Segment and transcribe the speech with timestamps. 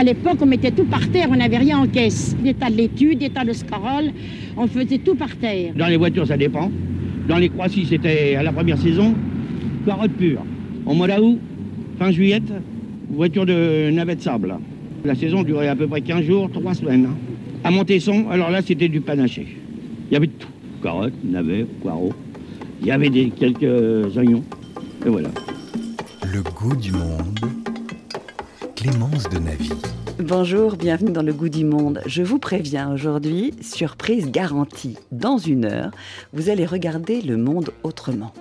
[0.00, 2.34] À l'époque, on mettait tout par terre, on n'avait rien en caisse.
[2.42, 4.12] Des tas de laitue, des tas de scarole,
[4.56, 5.74] on faisait tout par terre.
[5.76, 6.70] Dans les voitures, ça dépend.
[7.28, 9.14] Dans les Croaties, c'était à la première saison,
[9.84, 10.40] carotte pure.
[10.86, 11.38] Au mois d'août,
[11.98, 12.40] fin juillet,
[13.10, 14.54] voiture de navette sable.
[15.04, 17.04] La saison durait à peu près 15 jours, 3 semaines.
[17.10, 17.14] hein.
[17.62, 19.48] À Montesson, alors là, c'était du panaché.
[20.10, 20.48] Il y avait de tout.
[20.82, 22.14] Carottes, navets, poireaux.
[22.80, 24.44] Il y avait des, quelques oignons.
[25.04, 25.28] Et voilà.
[26.32, 27.38] Le goût du monde.
[28.80, 29.70] Clémence de Navy.
[30.20, 32.00] Bonjour, bienvenue dans le goût du monde.
[32.06, 34.96] Je vous préviens aujourd'hui, surprise garantie.
[35.12, 35.90] Dans une heure,
[36.32, 38.32] vous allez regarder le monde autrement.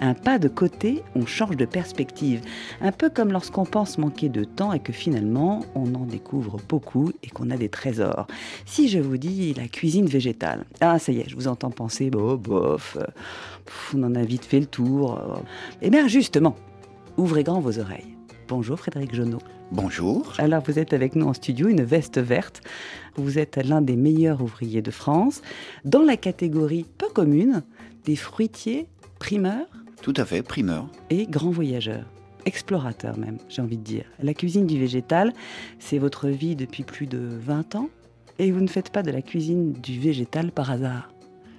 [0.00, 2.40] Un pas de côté, on change de perspective.
[2.80, 7.12] Un peu comme lorsqu'on pense manquer de temps et que finalement, on en découvre beaucoup
[7.22, 8.26] et qu'on a des trésors.
[8.66, 12.10] Si je vous dis la cuisine végétale, ah ça y est, je vous entends penser,
[12.10, 12.98] bof, bof,
[13.94, 15.40] on en a vite fait le tour.
[15.82, 16.56] Eh bien justement,
[17.16, 18.16] ouvrez grand vos oreilles.
[18.48, 19.38] Bonjour Frédéric Jonot.
[19.74, 20.32] Bonjour.
[20.38, 22.62] Alors vous êtes avec nous en studio, une veste verte.
[23.16, 25.42] Vous êtes l'un des meilleurs ouvriers de France
[25.84, 27.64] dans la catégorie peu commune
[28.04, 28.86] des fruitiers,
[29.18, 29.66] primeurs
[30.00, 30.86] Tout à fait, primeur.
[31.10, 32.04] et grands voyageurs.
[32.44, 34.04] Explorateurs même, j'ai envie de dire.
[34.22, 35.32] La cuisine du végétal,
[35.80, 37.88] c'est votre vie depuis plus de 20 ans
[38.38, 41.10] et vous ne faites pas de la cuisine du végétal par hasard?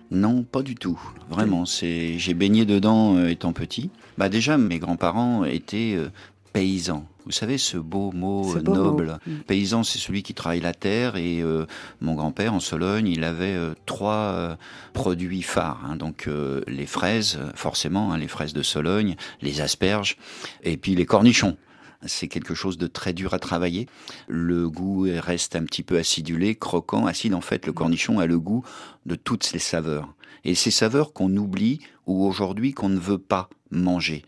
[0.10, 0.98] Non, pas du tout.
[1.30, 3.90] Vraiment, c'est j'ai baigné dedans euh, étant petit.
[4.18, 6.08] Bah déjà, mes grands-parents étaient euh,
[6.54, 7.06] paysans.
[7.26, 9.20] Vous savez ce beau mot Ce euh, beau noble.
[9.26, 9.36] Mm.
[9.48, 11.16] Paysan, c'est celui qui travaille la terre.
[11.16, 11.66] Et euh,
[12.00, 14.56] mon grand-père en Sologne, il avait euh, trois euh,
[14.94, 15.84] produits phares.
[15.90, 15.96] hein.
[15.96, 20.18] donc euh, les fraises, forcément, hein, les fraises de Sologne, les asperges,
[20.64, 21.58] et puis les cornichons.
[22.06, 23.88] C'est quelque chose de très dur à travailler.
[24.28, 27.34] Le goût reste un petit peu acidulé, croquant, acide.
[27.34, 28.64] En fait, le cornichon a le goût
[29.08, 30.14] de toutes les saveurs.
[30.44, 34.24] Et ces saveurs qu'on oublie ou aujourd'hui qu'on ne veut pas manger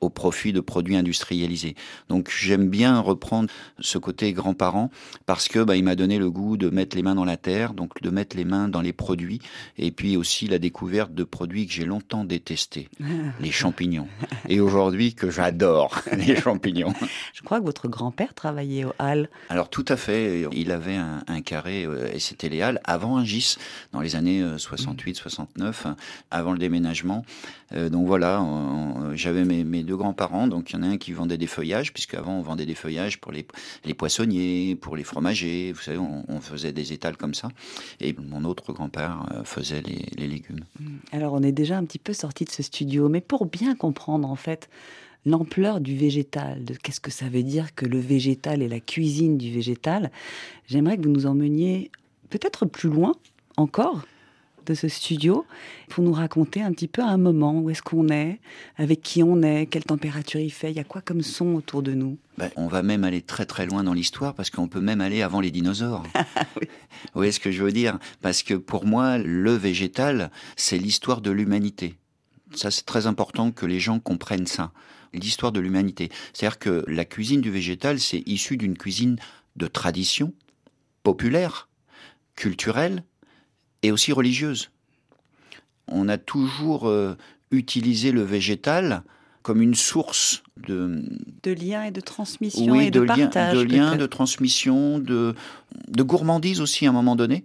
[0.00, 1.74] au profit de produits industrialisés.
[2.08, 4.90] Donc j'aime bien reprendre ce côté grands-parents
[5.26, 7.74] parce que bah, il m'a donné le goût de mettre les mains dans la terre,
[7.74, 9.40] donc de mettre les mains dans les produits
[9.78, 12.88] et puis aussi la découverte de produits que j'ai longtemps détestés,
[13.40, 14.08] les champignons.
[14.48, 16.94] Et aujourd'hui que j'adore les champignons.
[17.34, 19.28] Je crois que votre grand-père travaillait au Halles.
[19.48, 23.16] Alors tout à fait, il avait un, un carré euh, et c'était les Halles avant
[23.16, 23.56] un GIS
[23.92, 25.94] dans les années 68-69,
[26.30, 27.24] avant le déménagement.
[27.72, 28.44] Euh, donc voilà,
[29.14, 31.92] j'avais mes, mes deux grands-parents, donc il y en a un qui vendait des feuillages,
[31.92, 33.44] puisque avant on vendait des feuillages pour les,
[33.84, 37.48] les poissonniers, pour les fromagers, vous savez, on, faisait des étals comme ça.
[38.00, 40.64] Et mon autre grand-père euh, faisait les, les légumes.
[41.10, 44.30] Alors on est déjà un petit peu sorti de ce studio, mais pour bien comprendre
[44.30, 44.70] en fait
[45.26, 49.38] l'ampleur du végétal, de qu'est-ce que ça veut dire que le végétal et la cuisine
[49.38, 50.12] du végétal,
[50.68, 51.90] j'aimerais que vous nous emmeniez
[52.30, 53.12] peut-être plus loin
[53.56, 54.02] encore
[54.70, 55.44] de ce studio
[55.88, 58.38] pour nous raconter un petit peu un moment où est-ce qu'on est,
[58.76, 61.82] avec qui on est, quelle température il fait, il y a quoi comme son autour
[61.82, 62.18] de nous.
[62.38, 65.22] Ben, on va même aller très très loin dans l'histoire parce qu'on peut même aller
[65.22, 66.04] avant les dinosaures.
[66.60, 66.68] oui.
[66.68, 67.98] Vous voyez ce que je veux dire?
[68.22, 71.96] Parce que pour moi, le végétal, c'est l'histoire de l'humanité.
[72.54, 74.72] Ça, c'est très important que les gens comprennent ça.
[75.12, 76.10] L'histoire de l'humanité.
[76.32, 79.16] C'est-à-dire que la cuisine du végétal, c'est issu d'une cuisine
[79.56, 80.32] de tradition,
[81.02, 81.68] populaire,
[82.36, 83.02] culturelle
[83.82, 84.70] et aussi religieuse.
[85.88, 87.16] On a toujours euh,
[87.50, 89.02] utilisé le végétal
[89.42, 91.02] comme une source de,
[91.42, 93.56] De liens et de transmission oui, et de, partage.
[93.56, 95.34] de liens, de transmission, de,
[95.88, 97.44] de gourmandise aussi à un moment donné,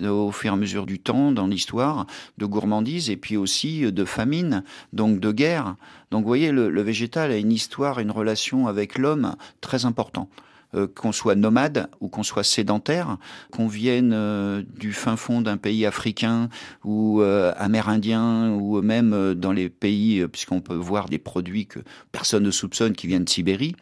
[0.00, 2.06] au fur et à mesure du temps dans l'histoire,
[2.38, 5.76] de gourmandise et puis aussi de famine, donc de guerre.
[6.10, 10.28] Donc vous voyez, le, le végétal a une histoire, une relation avec l'homme très important.
[10.74, 13.18] Euh, qu'on soit nomade ou qu'on soit sédentaire,
[13.50, 16.48] qu'on vienne euh, du fin fond d'un pays africain
[16.84, 21.80] ou euh, amérindien ou même dans les pays, puisqu'on peut voir des produits que
[22.12, 23.76] personne ne soupçonne qui viennent de Sibérie,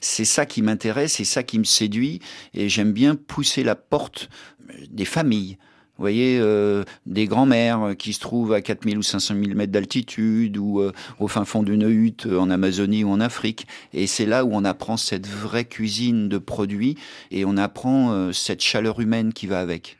[0.00, 2.20] c'est ça qui m'intéresse, c'est ça qui me séduit,
[2.54, 4.28] et j'aime bien pousser la porte
[4.90, 5.58] des familles.
[5.98, 10.58] Vous voyez, euh, des grands-mères qui se trouvent à 4000 ou 500 000 mètres d'altitude
[10.58, 13.66] ou euh, au fin fond d'une hutte euh, en Amazonie ou en Afrique.
[13.94, 16.96] Et c'est là où on apprend cette vraie cuisine de produits
[17.30, 19.96] et on apprend euh, cette chaleur humaine qui va avec.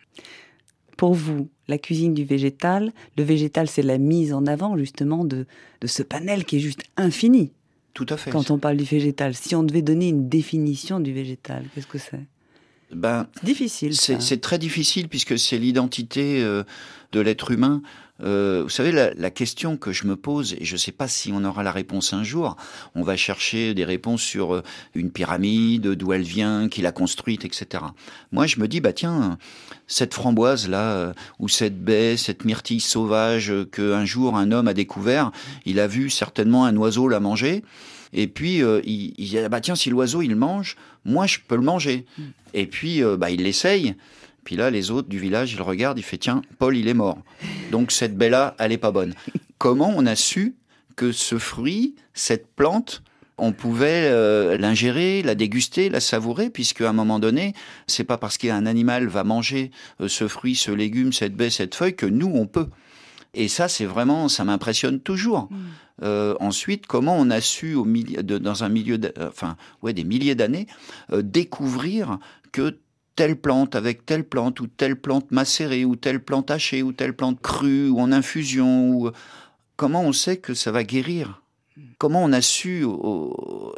[0.99, 5.47] Pour vous, la cuisine du végétal, le végétal, c'est la mise en avant justement de,
[5.81, 7.53] de ce panel qui est juste infini
[7.94, 8.31] Tout à fait.
[8.31, 9.35] quand on parle du végétal.
[9.35, 12.21] Si on devait donner une définition du végétal, qu'est-ce que c'est?
[12.93, 13.94] Ben, difficile.
[13.97, 16.62] c'est très difficile puisque c'est l'identité euh,
[17.12, 17.83] de l'être humain.
[18.23, 21.06] Euh, vous savez, la, la question que je me pose, et je ne sais pas
[21.06, 22.56] si on aura la réponse un jour,
[22.94, 24.62] on va chercher des réponses sur euh,
[24.94, 27.85] une pyramide, d'où elle vient, qui l'a construite, etc.
[28.33, 29.37] Moi, je me dis, bah tiens,
[29.87, 34.75] cette framboise-là, euh, ou cette baie, cette myrtille sauvage euh, qu'un jour un homme a
[34.75, 35.31] découvert,
[35.67, 37.65] il a vu certainement un oiseau la manger,
[38.12, 41.38] Et puis, euh, il, il dit, ah bah tiens, si l'oiseau, il mange, moi, je
[41.47, 42.06] peux le manger.
[42.19, 42.23] Mm.
[42.55, 43.94] Et puis, euh, bah, il l'essaye.
[44.44, 46.94] Puis là, les autres du village, ils le regardent, il fait, tiens, Paul, il est
[46.94, 47.19] mort.
[47.70, 49.14] Donc, cette belle-là, elle est pas bonne.
[49.58, 50.55] Comment on a su
[50.94, 53.03] que ce fruit, cette plante,
[53.38, 57.52] on pouvait euh, l'ingérer, la déguster, la savourer, puisque à un moment donné,
[57.87, 59.70] c'est pas parce qu'un animal va manger
[60.06, 62.69] ce fruit, ce légume, cette baie, cette feuille que nous on peut.
[63.35, 65.50] Et ça, c'est vraiment, ça m'impressionne toujours.
[66.03, 67.77] Euh, ensuite, comment on a su
[68.25, 70.67] dans un milieu, euh, enfin, ouais, des milliers d'années,
[71.13, 72.19] euh, découvrir
[72.53, 72.79] que
[73.15, 77.15] telle plante avec telle plante ou telle plante macérée ou telle plante hachée ou telle
[77.15, 79.11] plante crue ou en infusion ou
[79.77, 81.43] comment on sait que ça va guérir?
[81.99, 82.84] Comment on a su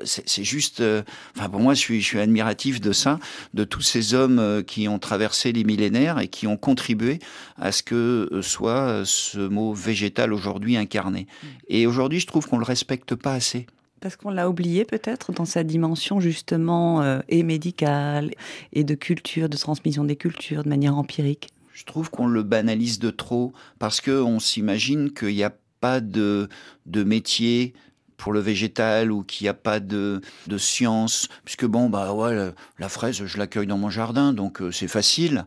[0.05, 0.81] C'est juste.
[0.81, 1.03] euh,
[1.37, 3.19] Enfin, pour moi, je suis, je suis admiratif de ça,
[3.55, 7.19] de tous ces hommes euh, qui ont traversé les millénaires et qui ont contribué
[7.57, 11.27] à ce que euh, soit ce mot végétal aujourd'hui incarné.
[11.69, 13.67] Et aujourd'hui, je trouve qu'on le respecte pas assez.
[14.01, 18.31] Parce qu'on l'a oublié peut-être dans sa dimension justement euh, et médicale
[18.73, 21.49] et de culture, de transmission des cultures de manière empirique.
[21.73, 26.01] Je trouve qu'on le banalise de trop parce que on s'imagine qu'il n'y a pas
[26.01, 26.49] de,
[26.87, 27.73] de métier
[28.19, 32.53] pour le végétal ou qu'il n'y a pas de, de science, puisque bon, bah ouais,
[32.79, 35.47] la, fraise, je l'accueille dans mon jardin, donc euh, c'est facile.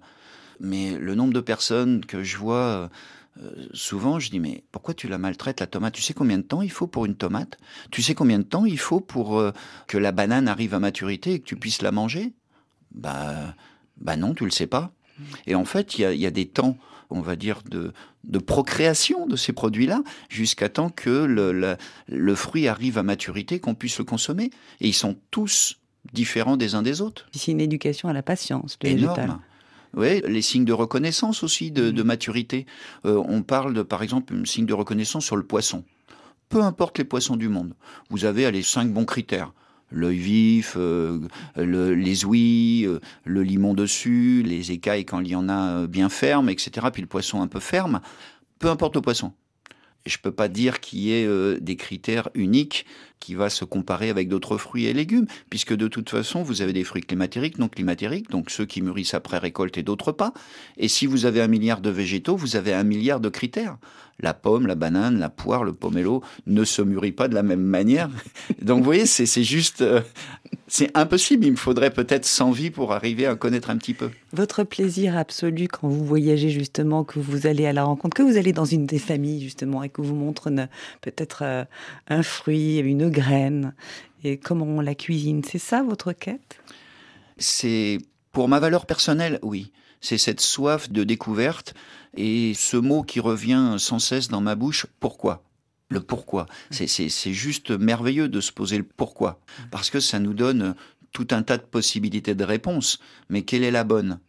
[0.59, 2.89] Mais le nombre de personnes que je vois,
[3.41, 5.93] euh, souvent, je dis, mais pourquoi tu la maltraites, la tomate?
[5.93, 7.57] Tu sais combien de temps il faut pour une tomate?
[7.91, 9.51] Tu sais combien de temps il faut pour euh,
[9.87, 12.33] que la banane arrive à maturité et que tu puisses la manger?
[12.93, 13.53] Bah,
[13.97, 14.91] bah non, tu le sais pas.
[15.45, 16.77] Et en fait, il y a des temps,
[17.11, 17.93] on va dire, de,
[18.23, 21.75] de procréation de ces produits-là, jusqu'à temps que le, le,
[22.07, 24.49] le fruit arrive à maturité, qu'on puisse le consommer.
[24.79, 25.77] Et ils sont tous
[26.13, 27.27] différents des uns des autres.
[27.33, 29.25] C'est une éducation à la patience, le végétal.
[29.25, 29.41] Énorme.
[29.93, 32.65] Oui, les signes de reconnaissance aussi, de, de maturité.
[33.05, 35.83] Euh, on parle, de, par exemple, un signe de reconnaissance sur le poisson.
[36.47, 37.73] Peu importe les poissons du monde,
[38.09, 39.53] vous avez les cinq bons critères.
[39.91, 41.19] L'œil vif, euh,
[41.55, 45.87] le, les ouïes, euh, le limon dessus, les écailles quand il y en a euh,
[45.87, 46.87] bien fermes, etc.
[46.91, 48.01] Puis le poisson un peu ferme.
[48.59, 49.33] Peu importe le poisson.
[50.05, 52.85] Je peux pas dire qu'il y ait euh, des critères uniques
[53.19, 56.73] qui va se comparer avec d'autres fruits et légumes, puisque de toute façon, vous avez
[56.73, 60.33] des fruits climatériques, non climatériques, donc ceux qui mûrissent après récolte et d'autres pas.
[60.77, 63.77] Et si vous avez un milliard de végétaux, vous avez un milliard de critères.
[64.19, 67.63] La pomme, la banane, la poire, le pomelo ne se mûrit pas de la même
[67.63, 68.09] manière.
[68.61, 69.81] Donc vous voyez, c'est c'est juste...
[69.81, 70.01] euh,
[70.73, 74.09] c'est impossible, il me faudrait peut-être 100 vies pour arriver à connaître un petit peu.
[74.31, 78.37] Votre plaisir absolu quand vous voyagez justement, que vous allez à la rencontre, que vous
[78.37, 80.49] allez dans une des familles justement et que vous montre
[81.01, 81.65] peut-être euh,
[82.07, 83.73] un fruit, une graine
[84.23, 86.61] et comment on la cuisine, c'est ça votre quête?
[87.37, 87.97] C'est
[88.31, 89.73] pour ma valeur personnelle, oui.
[89.99, 91.73] C'est cette soif de découverte
[92.15, 95.43] et ce mot qui revient sans cesse dans ma bouche, pourquoi?
[95.91, 96.45] Le pourquoi.
[96.69, 99.39] C'est, c'est, juste merveilleux de se poser le pourquoi.
[99.71, 100.75] Parce que ça nous donne
[101.11, 102.99] tout un tas de possibilités de réponse.
[103.29, 104.19] Mais quelle est la bonne?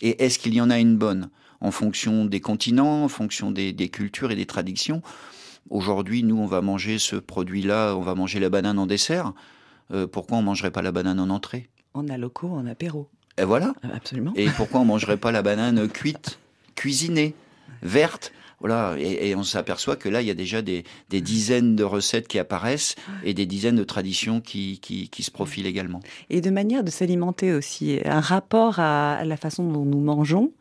[0.00, 1.30] Et est-ce qu'il y en a une bonne?
[1.60, 5.02] En fonction des continents, en fonction des, des cultures et des traditions.
[5.68, 9.34] Aujourd'hui, nous, on va manger ce produit-là, on va manger la banane en dessert.
[9.92, 11.68] Euh, pourquoi on mangerait pas la banane en entrée?
[11.92, 13.08] En a locaux, en apéro.
[13.36, 13.74] Et voilà.
[13.84, 14.32] Euh, Absolument.
[14.36, 16.38] Et pourquoi on mangerait pas la banane cuite,
[16.74, 17.34] cuisinée,
[17.82, 22.28] verte voilà, et, on s'aperçoit que là, il y a déjà des, dizaines de recettes
[22.28, 26.00] qui apparaissent et des dizaines de traditions qui, qui, se profilent également.
[26.28, 30.52] Et de manière de s'alimenter aussi, un rapport à la façon dont nous mangeons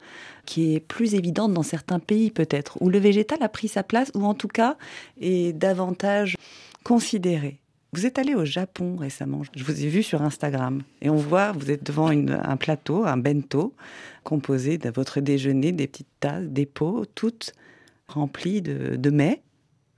[0.45, 4.11] qui est plus évidente dans certains pays peut-être, où le végétal a pris sa place,
[4.15, 4.77] ou en tout cas
[5.21, 6.37] est davantage
[6.83, 7.59] considéré.
[7.93, 11.51] Vous êtes allé au Japon récemment, je vous ai vu sur Instagram, et on voit,
[11.51, 13.73] vous êtes devant un plateau, un bento,
[14.23, 17.53] composé de votre déjeuner, des petites tasses, des pots, toutes
[18.13, 19.41] remplies de, de mets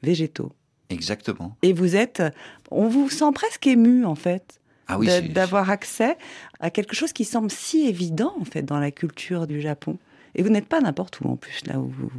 [0.04, 0.52] végétaux.
[0.90, 1.56] Exactement.
[1.62, 2.22] Et vous êtes,
[2.70, 6.18] on vous sent presque ému en fait Ah oui, d'avoir accès
[6.60, 9.98] à quelque chose qui semble si évident en fait dans la culture du Japon.
[10.36, 12.12] Et vous n'êtes pas n'importe où en plus là où vous.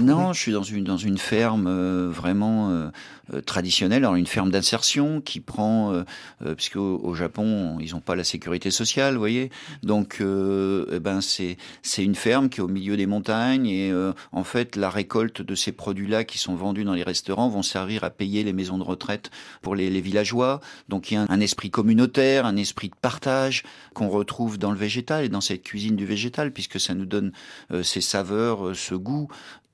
[0.00, 2.90] Non, je suis dans une, dans une ferme euh, vraiment euh,
[3.34, 6.02] euh, traditionnelle, alors une ferme d'insertion qui prend, euh,
[6.44, 9.50] euh, puisque au, Japon, ils n'ont pas la sécurité sociale, vous voyez.
[9.82, 11.56] Donc, euh, eh ben, c'est
[11.98, 13.92] une ferme qui est au milieu des montagnes et
[14.32, 18.04] en fait, la récolte de ces produits-là qui sont vendus dans les restaurants vont servir
[18.04, 20.60] à payer les maisons de retraite pour les, les villageois.
[20.88, 24.70] Donc, il y a un, un esprit communautaire, un esprit de partage qu'on retrouve dans
[24.70, 27.32] le végétal et dans cette cuisine du végétal, puisque ça nous donne
[27.82, 29.28] ces saveurs, ce goût.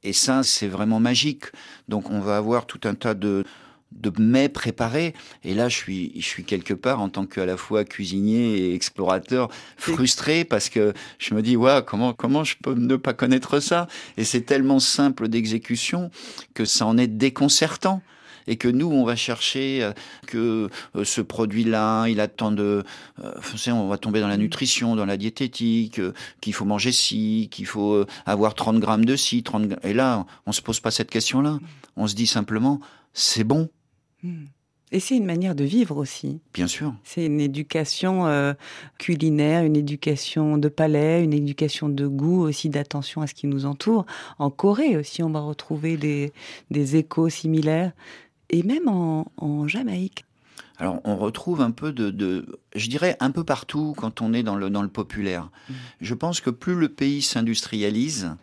[0.07, 1.47] Et ça, c'est vraiment magique.
[1.89, 3.45] Donc, on va avoir tout un tas de
[3.93, 5.15] de mets préparés.
[5.45, 8.75] Et là, je suis, je suis quelque part en tant qu'à la fois cuisinier et
[8.75, 13.59] explorateur frustré parce que je me dis, ouais, comment, comment je peux ne pas connaître
[13.61, 13.87] ça?
[14.17, 16.11] Et c'est tellement simple d'exécution
[16.53, 18.03] que ça en est déconcertant.
[18.47, 19.93] Et que nous, on va chercher euh,
[20.27, 22.85] que euh, ce produit-là, il a tant de...
[23.23, 26.01] euh, on va tomber dans la nutrition, dans la diététique,
[26.41, 29.81] qu'il faut manger ci, qu'il faut avoir 30 grammes de ci, 30 grammes...
[29.83, 31.59] Et là, on se pose pas cette question-là.
[31.97, 32.81] On se dit simplement,
[33.13, 33.69] c'est bon,
[34.23, 34.45] Hmm.
[34.93, 36.41] Et c'est une manière de vivre aussi.
[36.55, 36.95] bien sûr.
[37.03, 38.55] C'est une éducation euh,
[38.99, 43.67] culinaire, une éducation de palais, une éducation de goût aussi, d'attention à ce qui nous
[43.67, 44.07] entoure.
[44.39, 46.33] En Corée aussi, on va retrouver des,
[46.71, 47.93] des échos similaires.
[48.51, 50.25] Et même en, en Jamaïque.
[50.79, 54.43] Alors, on retrouve un peu de, de- je dirais, un peu partout quand on est
[54.43, 55.49] dans le, dans le populaire.
[55.69, 55.73] Mm.
[56.03, 58.37] Je pense que plus le pays s'industrialise,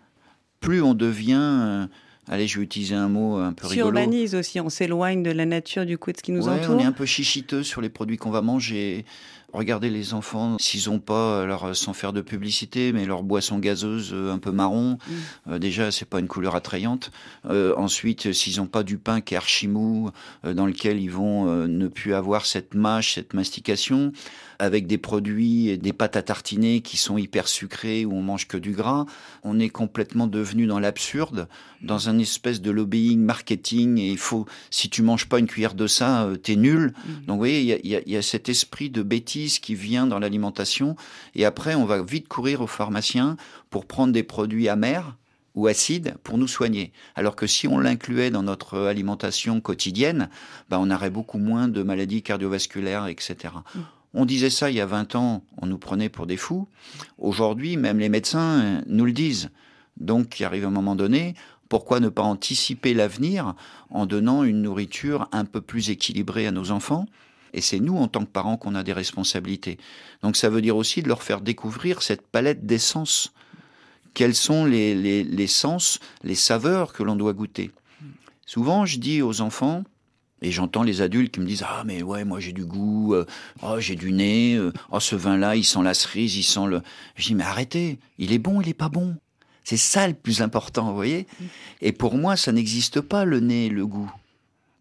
[0.59, 1.85] plus on devient, euh,
[2.27, 3.87] allez, je vais utiliser un mot un peu rigolo.
[3.95, 6.75] S'urbanise aussi, on s'éloigne de la nature, du coup, de ce qui nous Ouais, entoure.
[6.75, 9.05] on est un peu chichiteux sur les produits qu'on va manger.
[9.53, 13.59] Regardez les enfants, s'ils ont pas, alors euh, sans faire de publicité, mais leur boisson
[13.59, 15.51] gazeuse euh, un peu marron, Mm.
[15.51, 17.11] euh, déjà c'est pas une couleur attrayante.
[17.49, 20.09] Euh, ensuite, s'ils ont pas du pain qui est archi mou,
[20.43, 24.11] euh, dans lequel ils vont ne plus avoir cette mâche, cette mastication,
[24.59, 28.47] avec des produits et des pâtes à tartiner qui sont hyper sucrées où on mange
[28.47, 29.05] que du gras,
[29.43, 31.47] on est complètement devenu dans l'absurde,
[31.81, 33.97] dans un espèce de lobbying marketing.
[33.99, 36.93] Et il faut, si tu manges pas une cuillère de ça, t'es nul.
[37.27, 40.19] Donc vous voyez, y y il y a cet esprit de bêtise qui vient dans
[40.19, 40.95] l'alimentation.
[41.35, 43.37] Et après, on va vite courir au pharmacien
[43.69, 45.15] pour prendre des produits amers
[45.55, 46.91] ou acides pour nous soigner.
[47.15, 50.29] Alors que si on l'incluait dans notre alimentation quotidienne,
[50.69, 53.53] ben on aurait beaucoup moins de maladies cardiovasculaires, etc.
[54.13, 56.67] On disait ça il y a 20 ans, on nous prenait pour des fous.
[57.17, 59.49] Aujourd'hui, même les médecins euh, nous le disent.
[59.97, 61.35] Donc, il arrive un moment donné,
[61.69, 63.55] pourquoi ne pas anticiper l'avenir
[63.89, 67.05] en donnant une nourriture un peu plus équilibrée à nos enfants?
[67.53, 69.77] Et c'est nous, en tant que parents, qu'on a des responsabilités.
[70.21, 73.33] Donc ça veut dire aussi de leur faire découvrir cette palette d'essences.
[74.13, 77.71] Quels sont les, les, les sens, les saveurs que l'on doit goûter
[78.45, 79.83] Souvent, je dis aux enfants,
[80.43, 83.25] et j'entends les adultes qui me disent Ah, mais ouais, moi j'ai du goût, euh,
[83.61, 86.81] oh, j'ai du nez, euh, oh, ce vin-là, il sent la cerise, il sent le.
[87.15, 89.15] Je dis Mais arrêtez, il est bon, il est pas bon.
[89.63, 91.25] C'est ça le plus important, vous voyez
[91.81, 94.11] Et pour moi, ça n'existe pas le nez, le goût.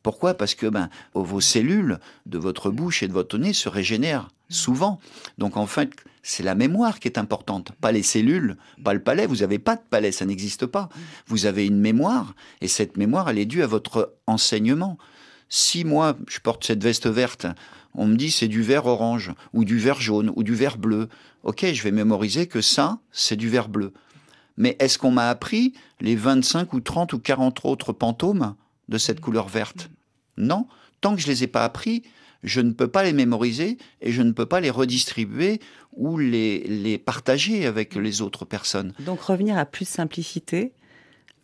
[0.02, 0.34] Pourquoi?
[0.34, 5.00] Parce que ben, vos cellules de votre bouche et de votre nez se régénèrent souvent.
[5.38, 5.90] Donc en fait,
[6.22, 9.26] c'est la mémoire qui est importante, pas les cellules, pas le palais.
[9.26, 10.88] Vous n'avez pas de palais, ça n'existe pas.
[11.26, 14.98] Vous avez une mémoire, et cette mémoire, elle est due à votre enseignement.
[15.48, 17.46] Si moi, je porte cette veste verte,
[17.94, 21.08] on me dit c'est du vert orange, ou du vert jaune, ou du vert bleu.
[21.42, 23.92] Ok, je vais mémoriser que ça, c'est du vert bleu.
[24.56, 28.54] Mais est-ce qu'on m'a appris les 25 ou 30 ou 40 autres pantômes?
[28.88, 29.90] De cette couleur verte
[30.36, 30.66] Non.
[31.00, 32.02] Tant que je les ai pas appris,
[32.42, 35.60] je ne peux pas les mémoriser et je ne peux pas les redistribuer
[35.92, 38.92] ou les, les partager avec les autres personnes.
[39.00, 40.72] Donc revenir à plus de simplicité.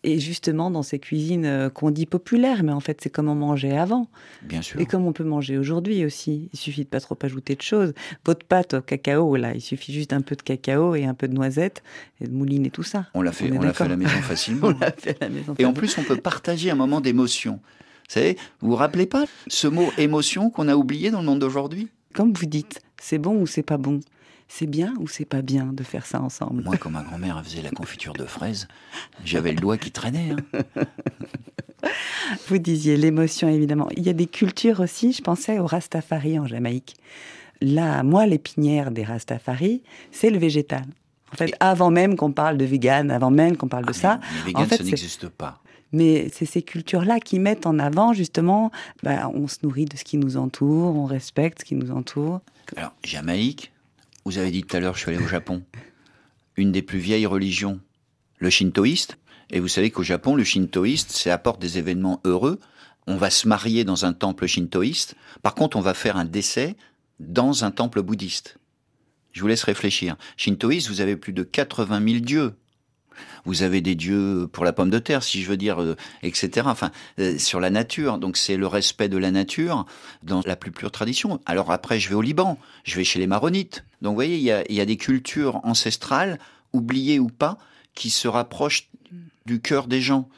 [0.05, 3.35] Et justement, dans ces cuisines euh, qu'on dit populaires, mais en fait, c'est comme on
[3.35, 4.09] mangeait avant.
[4.43, 4.81] Bien sûr.
[4.81, 6.49] Et comme on peut manger aujourd'hui aussi.
[6.52, 7.95] Il suffit de pas trop ajouter de choses.
[8.25, 11.26] Votre pâte au cacao, là, il suffit juste d'un peu de cacao et un peu
[11.26, 11.83] de noisettes
[12.21, 13.07] et de mouline et tout ça.
[13.14, 14.69] On l'a fait, On l'a fait à la maison facilement.
[14.69, 15.55] On l'a fait à la maison.
[15.59, 17.55] Et en plus, on peut partager un moment d'émotion.
[17.55, 21.40] Vous savez, vous vous rappelez pas ce mot émotion qu'on a oublié dans le monde
[21.40, 21.88] d'aujourd'hui?
[22.14, 24.00] Comme vous dites, c'est bon ou c'est pas bon?
[24.49, 26.62] C'est bien ou c'est pas bien de faire ça ensemble?
[26.64, 28.67] Moi, quand ma grand-mère faisait la confiture de fraises,
[29.25, 30.31] j'avais le doigt qui traînait.
[30.33, 30.64] hein.
[32.49, 33.88] Vous disiez l'émotion, évidemment.
[33.97, 36.97] Il y a des cultures aussi, je pensais aux Rastafari en Jamaïque.
[37.61, 40.85] La moelle épinière des Rastafari, c'est le végétal.
[41.33, 44.21] En fait, avant même qu'on parle de vegan, avant même qu'on parle de Ah, ça,
[44.47, 45.61] mais en fait, ça n'existe pas.
[45.93, 48.71] mais c'est ces cultures-là qui mettent en avant, justement,
[49.02, 52.40] bah, on se nourrit de ce qui nous entoure, on respecte ce qui nous entoure.
[52.76, 53.73] Alors, Jamaïque,
[54.28, 55.62] vous avez dit tout à l'heure, je suis allé au Japon.
[56.56, 57.80] Une des plus vieilles religions,
[58.37, 59.16] le shintoïste.
[59.49, 62.61] Et vous savez qu'au Japon, le shintoïste, ça apporte des événements heureux.
[63.06, 65.16] On va se marier dans un temple shintoïste.
[65.40, 66.76] Par contre, on va faire un décès
[67.20, 68.58] dans un temple bouddhiste.
[69.32, 70.18] Je vous laisse réfléchir.
[70.37, 72.54] Shintoïste, vous avez plus de 80 000 dieux.
[73.44, 76.66] Vous avez des dieux pour la pomme de terre, si je veux dire, euh, etc.
[76.70, 78.18] Enfin, euh, sur la nature.
[78.18, 79.84] Donc c'est le respect de la nature
[80.22, 81.40] dans la plus pure tradition.
[81.46, 83.84] Alors après, je vais au Liban, je vais chez les Maronites.
[84.02, 86.38] Donc vous voyez, il y a, il y a des cultures ancestrales,
[86.72, 87.58] oubliées ou pas,
[87.94, 88.88] qui se rapprochent
[89.46, 90.28] du cœur des gens.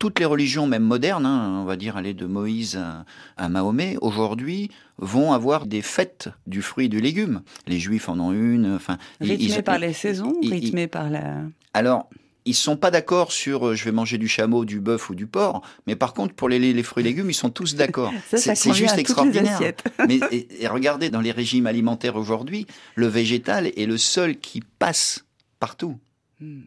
[0.00, 3.04] Toutes les religions, même modernes, hein, on va dire aller de Moïse à,
[3.36, 7.42] à Mahomet, aujourd'hui vont avoir des fêtes du fruit et du légume.
[7.66, 8.74] Les Juifs en ont une.
[8.76, 11.38] Enfin, ils- Rythmé ils- par les saisons, ils- rythmé par la...
[11.74, 12.08] alors,
[12.44, 15.26] ils sont pas d'accord sur euh, je vais manger du chameau, du bœuf ou du
[15.26, 18.12] porc, mais par contre pour les, les fruits et légumes, ils sont tous d'accord.
[18.30, 19.56] Ça, C'est juste extraordinaire.
[19.56, 19.84] assiettes.
[20.08, 24.62] mais et, et regardez dans les régimes alimentaires aujourd'hui, le végétal est le seul qui
[24.78, 25.24] passe
[25.60, 25.98] partout.
[26.40, 26.62] Hmm.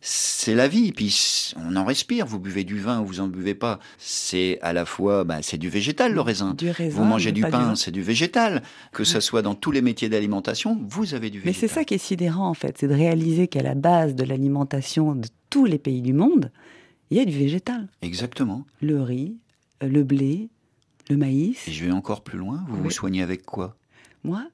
[0.00, 2.24] C'est la vie, puis on en respire.
[2.26, 3.80] Vous buvez du vin ou vous en buvez pas.
[3.98, 6.54] C'est à la fois, bah, c'est du végétal le raisin.
[6.54, 8.62] Du raisin, Vous mangez mais du pain, c'est du végétal.
[8.92, 11.68] Que ça soit dans tous les métiers d'alimentation, vous avez du Mais végétal.
[11.68, 15.14] c'est ça qui est sidérant en fait, c'est de réaliser qu'à la base de l'alimentation
[15.16, 16.52] de tous les pays du monde,
[17.10, 17.88] il y a du végétal.
[18.02, 18.64] Exactement.
[18.80, 19.36] Le riz,
[19.82, 20.48] euh, le blé,
[21.10, 21.66] le maïs.
[21.66, 22.64] Et je vais encore plus loin.
[22.68, 22.82] Vous Oui.
[22.84, 23.76] vous soignez avec quoi?
[24.24, 24.44] Moi,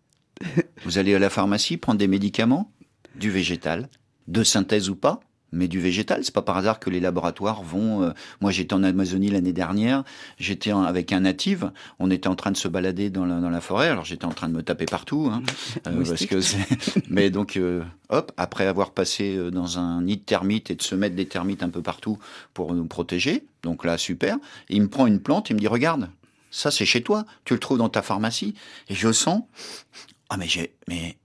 [0.84, 2.70] Vous allez à la pharmacie prendre des médicaments,
[3.16, 3.88] du végétal,
[4.26, 5.20] de synthèse ou pas,
[5.54, 6.24] mais du végétal.
[6.24, 8.02] C'est pas par hasard que les laboratoires vont.
[8.02, 10.04] euh, Moi, j'étais en Amazonie l'année dernière.
[10.38, 11.70] J'étais avec un native.
[11.98, 13.88] On était en train de se balader dans la, dans la forêt.
[13.88, 15.42] Alors, j'étais en train de me taper partout, hein,
[15.86, 16.40] euh, parce que.
[17.08, 20.94] mais donc, euh, hop, après avoir passé dans un nid de termites et de se
[20.94, 22.18] mettre des termites un peu partout
[22.52, 23.46] pour nous protéger.
[23.62, 24.36] Donc là, super.
[24.68, 25.50] il me prend une plante.
[25.50, 26.10] Il me dit, regarde.
[26.50, 27.24] Ça, c'est chez toi.
[27.44, 28.54] Tu le trouves dans ta pharmacie.
[28.88, 29.42] Et je sens.
[30.28, 30.74] Ah, mais j'ai.
[30.88, 31.16] Mais.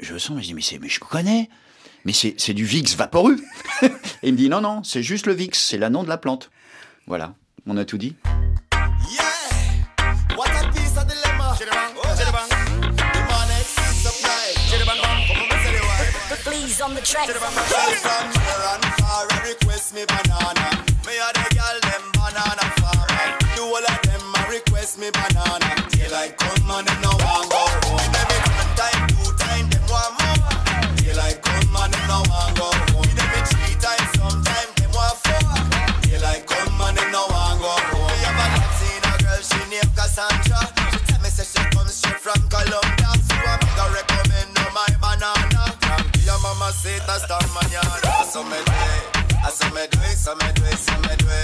[0.00, 1.48] Je sens, mais je dis, mais, mais je connais.
[2.08, 3.36] Mais c'est, c'est du Vicks vaporeux.
[3.82, 3.88] et
[4.22, 5.56] il me dit, non, non, c'est juste le Vicks.
[5.56, 6.50] C'est le nom de la plante.
[7.06, 7.34] Voilà.
[7.66, 8.16] On a tout dit.
[24.98, 25.76] Me banana.
[26.38, 28.00] Come and them no want go home.
[28.74, 29.27] Time,
[32.08, 33.04] no want go home.
[33.52, 34.32] Three times, four.
[36.02, 37.28] Daylight come and them no
[37.60, 38.10] go home.
[38.24, 38.30] A
[39.04, 40.60] a girl she named Cassandra.
[40.90, 41.62] She tell me say she
[41.92, 43.10] straight from Colombia.
[43.28, 45.76] So I make her recommend my banana.
[46.38, 48.24] Mamacita hasta mañana.
[48.30, 48.58] So me
[49.74, 49.82] me
[51.04, 51.40] me me.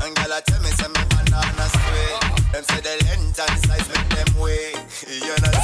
[0.00, 2.16] And I tell me say me banana sweet.
[2.52, 2.80] Them say
[3.66, 3.88] size.
[5.10, 5.60] You know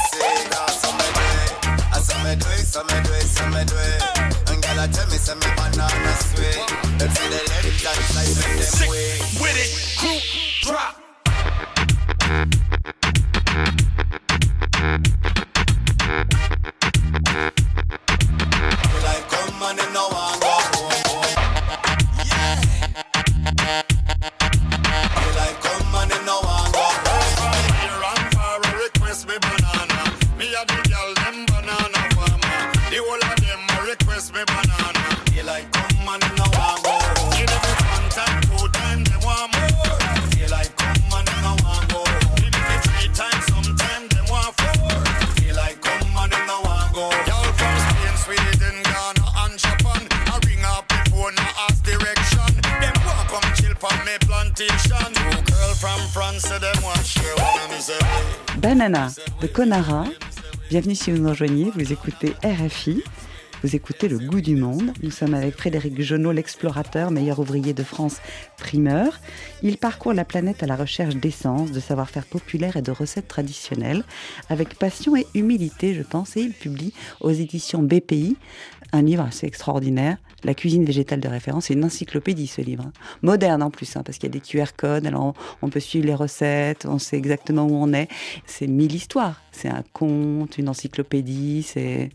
[2.01, 3.19] say me me
[3.51, 4.06] me me.
[4.87, 6.63] I tell me say me banana sweet.
[6.97, 9.19] Them say the length and size make them wait.
[9.43, 9.99] with it.
[9.99, 10.23] Group
[10.63, 10.96] drop.
[59.41, 60.05] De Conara.
[60.71, 63.03] Bienvenue si vous nous rejoignez, vous écoutez RFI.
[63.63, 64.93] Vous écoutez Le Goût du Monde.
[65.03, 68.19] Nous sommes avec Frédéric Jonot, l'explorateur, meilleur ouvrier de France,
[68.57, 69.19] primeur.
[69.63, 74.05] Il parcourt la planète à la recherche d'essence, de savoir-faire populaire et de recettes traditionnelles,
[74.49, 78.37] avec passion et humilité, je pense, et il publie aux éditions BPI
[78.93, 80.17] un livre assez extraordinaire,
[80.47, 81.67] La cuisine végétale de référence.
[81.67, 82.85] C'est une encyclopédie, ce livre.
[82.87, 82.93] hein.
[83.23, 85.35] Moderne en plus, hein, parce qu'il y a des QR codes, alors on,
[85.67, 88.09] on peut suivre les recettes, on sait exactement où on est.
[88.47, 89.43] C'est mille histoires.
[89.53, 92.11] C'est un conte, une encyclopédie, c'est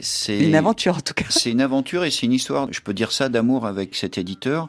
[0.00, 1.26] C'est une aventure en tout cas.
[1.28, 4.68] C'est une aventure et c'est une histoire, je peux dire ça, d'amour avec cet éditeur.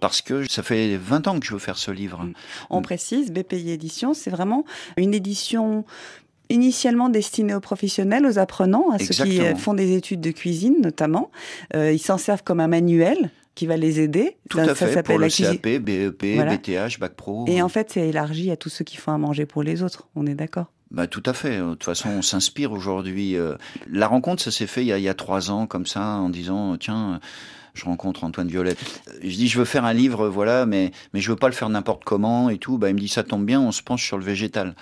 [0.00, 2.28] Parce que ça fait 20 ans que je veux faire ce livre.
[2.68, 4.64] On précise, BPI Édition, c'est vraiment
[4.98, 5.84] une édition
[6.50, 10.76] initialement destinée aux professionnels, aux apprenants, à ceux qui euh, font des études de cuisine
[10.82, 11.30] notamment.
[11.74, 14.36] Euh, ils s'en servent comme un manuel qui va les aider.
[14.50, 16.56] Tout Ça- à ça fait, s'appelle pour le la cuisine- CAP, BEP, Voilà.
[16.56, 17.44] BTH, Bac Pro.
[17.48, 20.08] Et en fait, c'est élargi à tous ceux qui font à manger pour les autres.
[20.16, 21.58] On est d'accord Bah, tout à fait.
[21.58, 23.36] De toute façon, on s'inspire aujourd'hui.
[23.36, 23.54] Euh,
[23.90, 26.04] La rencontre, ça s'est fait il y, a, il y a trois ans, comme ça,
[26.04, 27.20] en disant, tiens,
[27.74, 28.78] je rencontre Antoine Violette.
[29.22, 31.68] Je dis, je veux faire un livre, voilà, mais, mais je veux pas le faire
[31.68, 32.76] n'importe comment et tout.
[32.78, 34.74] Bah, il me dit, ça tombe bien, on se penche sur le végétal.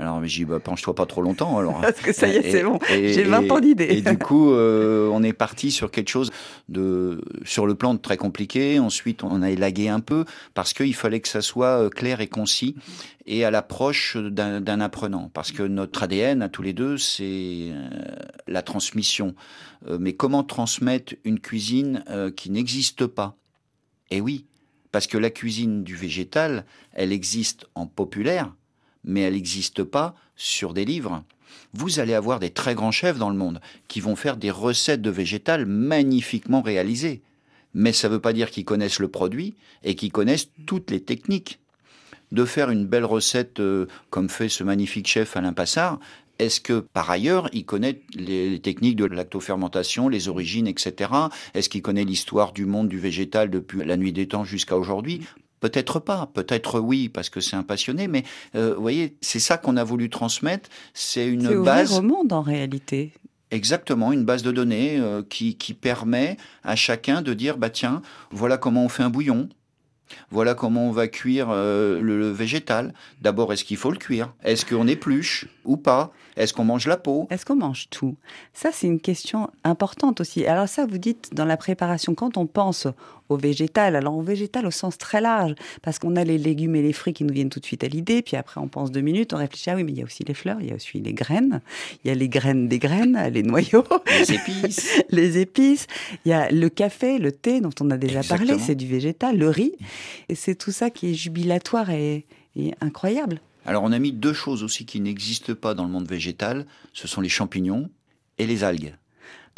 [0.00, 1.80] Alors, j'ai dit, bah, penche-toi pas trop longtemps, alors.
[1.80, 2.78] Parce que ça y est, c'est bon.
[2.88, 3.88] J'ai 20 et- ans d'idées.
[3.90, 6.30] Et du coup, euh, on est parti sur quelque chose
[6.68, 8.78] de, sur le plan de très compliqué.
[8.78, 12.28] Ensuite, on a élagué un peu parce qu'il fallait que ça soit euh, clair et
[12.28, 12.76] concis
[13.26, 15.30] et à l'approche d'un apprenant.
[15.34, 17.88] Parce que notre ADN, à tous les deux, c'est euh,
[18.46, 19.34] la transmission.
[20.00, 22.04] Mais comment transmettre une cuisine
[22.36, 23.36] qui n'existe pas?
[24.10, 24.46] Eh oui,
[24.92, 28.52] parce que la cuisine du végétal, elle existe en populaire,
[29.04, 31.24] mais elle n'existe pas sur des livres.
[31.74, 35.02] Vous allez avoir des très grands chefs dans le monde qui vont faire des recettes
[35.02, 37.22] de végétal magnifiquement réalisées.
[37.74, 41.00] Mais ça ne veut pas dire qu'ils connaissent le produit et qu'ils connaissent toutes les
[41.00, 41.60] techniques.
[42.32, 45.98] De faire une belle recette euh, comme fait ce magnifique chef Alain Passard,
[46.38, 51.10] est-ce que par ailleurs il connaît les techniques de lactofermentation, les origines, etc.
[51.54, 55.26] Est-ce qu'il connaît l'histoire du monde du végétal depuis la nuit des temps jusqu'à aujourd'hui?
[55.60, 59.58] Peut-être pas, peut-être oui, parce que c'est un passionné, mais euh, vous voyez, c'est ça
[59.58, 60.68] qu'on a voulu transmettre.
[60.94, 63.12] C'est une base au monde en réalité.
[63.50, 68.02] Exactement, une base de données euh, qui, qui permet à chacun de dire bah tiens,
[68.30, 69.48] voilà comment on fait un bouillon.
[70.30, 72.94] Voilà comment on va cuire euh, le, le végétal.
[73.20, 74.32] D'abord, est-ce qu'il faut le cuire?
[74.42, 75.46] Est-ce qu'on épluche?
[75.68, 76.10] Ou pas.
[76.36, 77.28] Est-ce qu'on mange la peau?
[77.30, 78.16] Est-ce qu'on mange tout?
[78.52, 80.46] Ça, c'est une question importante aussi.
[80.46, 82.88] Alors ça, vous dites dans la préparation, quand on pense
[83.28, 86.82] au végétal, alors au végétal au sens très large, parce qu'on a les légumes et
[86.82, 89.02] les fruits qui nous viennent tout de suite à l'idée, puis après on pense deux
[89.02, 90.74] minutes, on réfléchit, ah oui, mais il y a aussi les fleurs, il y a
[90.74, 91.60] aussi les graines,
[92.02, 95.02] il y a les graines des graines, les noyaux, Les épices.
[95.10, 95.86] les épices,
[96.24, 99.36] il y a le café, le thé dont on a déjà parlé, c'est du végétal,
[99.36, 99.74] le riz,
[100.28, 102.24] et c'est tout ça qui est jubilatoire et,
[102.56, 103.40] et incroyable.
[103.68, 107.06] Alors on a mis deux choses aussi qui n'existent pas dans le monde végétal, ce
[107.06, 107.90] sont les champignons
[108.38, 108.96] et les algues.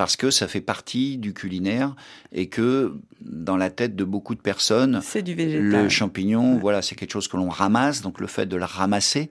[0.01, 1.95] Parce que ça fait partie du culinaire
[2.33, 7.13] et que dans la tête de beaucoup de personnes, du le champignon, voilà, c'est quelque
[7.13, 9.29] chose que l'on ramasse, donc le fait de le ramasser,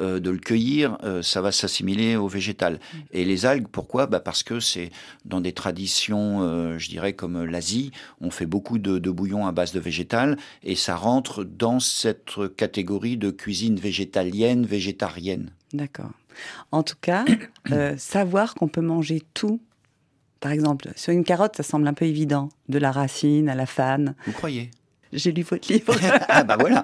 [0.00, 2.80] euh, de le cueillir, euh, ça va s'assimiler au végétal.
[3.12, 4.08] Et les algues, pourquoi?
[4.08, 4.90] Bah Parce que c'est
[5.24, 9.52] dans des traditions, euh, je dirais, comme l'Asie, on fait beaucoup de, de bouillons à
[9.52, 15.52] base de végétal, et ça rentre dans cette catégorie de cuisine végétalienne, végétarienne.
[15.72, 16.10] D'accord.
[16.72, 17.24] En tout cas,
[17.70, 19.60] euh, savoir qu'on peut manger tout.
[20.40, 22.48] Par exemple, sur une carotte, ça semble un peu évident.
[22.68, 24.14] De la racine à la fan.
[24.26, 24.70] Vous croyez?
[25.12, 25.94] J'ai lu votre livre.
[26.28, 26.82] Ah bah voilà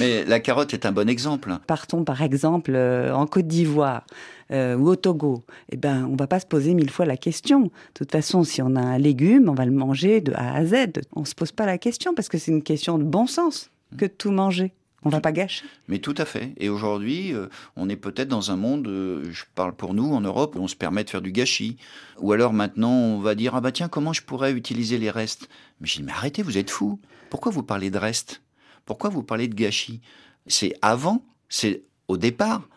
[0.00, 1.52] Mais la carotte est un bon exemple.
[1.66, 4.06] Partons par exemple euh, en Côte d'Ivoire
[4.50, 5.44] euh, ou au Togo.
[5.70, 7.64] Eh ben, on va pas se poser mille fois la question.
[7.64, 10.64] De toute façon, si on a un légume, on va le manger de A à
[10.64, 11.02] Z.
[11.14, 14.06] On se pose pas la question parce que c'est une question de bon sens que
[14.06, 14.72] de tout manger.
[15.06, 15.64] On va pas gâcher.
[15.86, 16.52] Mais tout à fait.
[16.56, 20.20] Et aujourd'hui, euh, on est peut-être dans un monde, euh, je parle pour nous en
[20.20, 21.76] Europe, où on se permet de faire du gâchis.
[22.18, 25.48] Ou alors maintenant, on va dire, ah bah tiens, comment je pourrais utiliser les restes?
[25.80, 26.98] Mais je dis, mais arrêtez, vous êtes fous.
[27.30, 28.42] Pourquoi vous parlez de restes?
[28.84, 30.00] Pourquoi vous parlez de gâchis?
[30.48, 32.68] C'est avant, c'est au départ.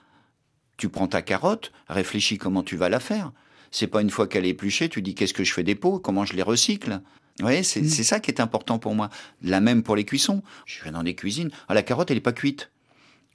[0.77, 3.31] Tu prends ta carotte, réfléchis comment tu vas la faire.
[3.71, 5.97] C'est pas une fois qu'elle est épluchée, tu dis qu'est-ce que je fais des pots,
[5.97, 7.01] comment je les recycle?
[7.39, 9.09] Vous voyez, c'est ça qui est important pour moi.
[9.41, 10.43] La même pour les cuissons.
[10.65, 11.49] Je vais dans des cuisines.
[11.69, 12.69] Ah, la carotte, elle est pas cuite.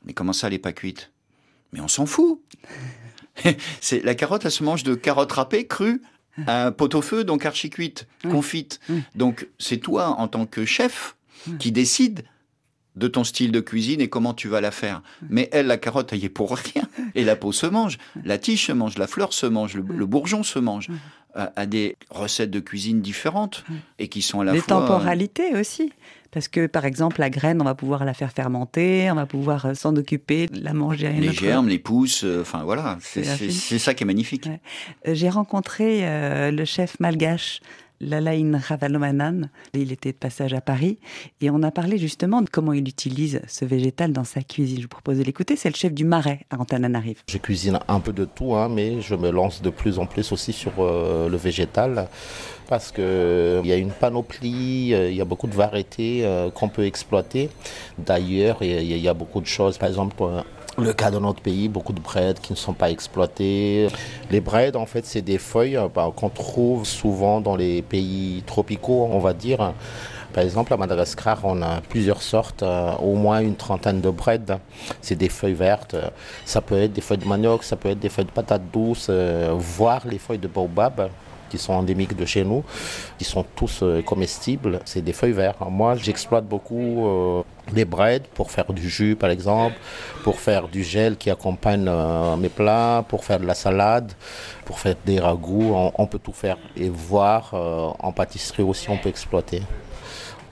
[0.04, 1.10] Mais comment ça, elle est pas cuite?
[1.72, 2.40] Mais on s'en fout.
[3.80, 6.02] c'est la carotte, elle se mange de carottes râpées, crues,
[6.46, 8.30] à un pot-au-feu, donc archi cuite, Oui.
[8.30, 8.80] confite.
[8.88, 9.02] Oui.
[9.14, 11.16] Donc c'est toi, en tant que chef,
[11.58, 12.24] qui décide
[12.96, 15.02] de ton style de cuisine et comment tu vas la faire.
[15.28, 16.82] Mais elle, la carotte, elle y est pour rien.
[17.16, 20.06] Et la peau se mange, la tige se mange, la fleur se mange, le, le
[20.06, 20.88] bourgeon se mange.
[21.34, 23.64] À, des recettes de cuisine différentes
[23.98, 24.76] et qui sont à la Les fois...
[24.76, 25.92] euh, temporalités aussi.
[26.34, 29.66] Parce que, par exemple, la graine, on va pouvoir la faire fermenter, on va pouvoir
[29.66, 32.98] euh, s'en occuper, la manger à une les autre germes, les pousses, euh, enfin voilà,
[33.00, 33.22] c'est
[33.78, 34.46] ça qui est magnifique.
[34.46, 35.14] Ouais.
[35.14, 37.60] J'ai rencontré euh, le chef malgache
[38.00, 39.48] Lalain Ravalomanan.
[39.72, 40.98] Il était de passage à Paris
[41.40, 44.78] et on a parlé justement de comment il utilise ce végétal dans sa cuisine.
[44.78, 45.56] Je vous propose de l'écouter.
[45.56, 47.22] C'est le chef du Marais à Antananarive.
[47.28, 50.32] Je cuisine un peu de tout, hein, mais je me lance de plus en plus
[50.32, 52.08] aussi sur euh, le végétal
[52.68, 56.50] parce que il y a une panoplie, euh, il y a beaucoup de variétés euh,
[56.50, 57.50] qu'on peut exploiter.
[57.98, 59.78] D'ailleurs, il y a- beaucoup de choses.
[59.78, 60.24] Par exemple,
[60.78, 63.88] le cas de notre pays, beaucoup de braides qui ne sont pas exploitées.
[64.30, 68.42] Les braides, en fait, c'est des feuilles euh, bah, qu'on trouve souvent dans les pays
[68.46, 69.72] tropicaux, on va dire.
[70.32, 74.58] Par exemple, à Madagascar, on a plusieurs sortes, euh, au moins une trentaine de braides.
[75.00, 75.94] C'est des feuilles vertes.
[76.44, 79.06] Ça peut être des feuilles de manioc, ça peut être des feuilles de patates douces,
[79.10, 81.08] euh, voire les feuilles de baobab
[81.54, 82.64] qui sont endémiques de chez nous,
[83.18, 84.80] qui sont tous euh, comestibles.
[84.84, 85.58] C'est des feuilles vertes.
[85.70, 89.76] Moi, j'exploite beaucoup euh, les braides pour faire du jus, par exemple,
[90.24, 94.10] pour faire du gel qui accompagne euh, mes plats, pour faire de la salade,
[94.64, 95.72] pour faire des ragoûts.
[95.74, 96.58] On, on peut tout faire.
[96.76, 99.62] Et voir euh, en pâtisserie aussi, on peut exploiter.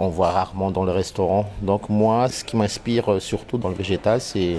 [0.04, 1.48] On voit rarement dans le restaurant.
[1.60, 4.58] Donc moi, ce qui m'inspire euh, surtout dans le végétal, c'est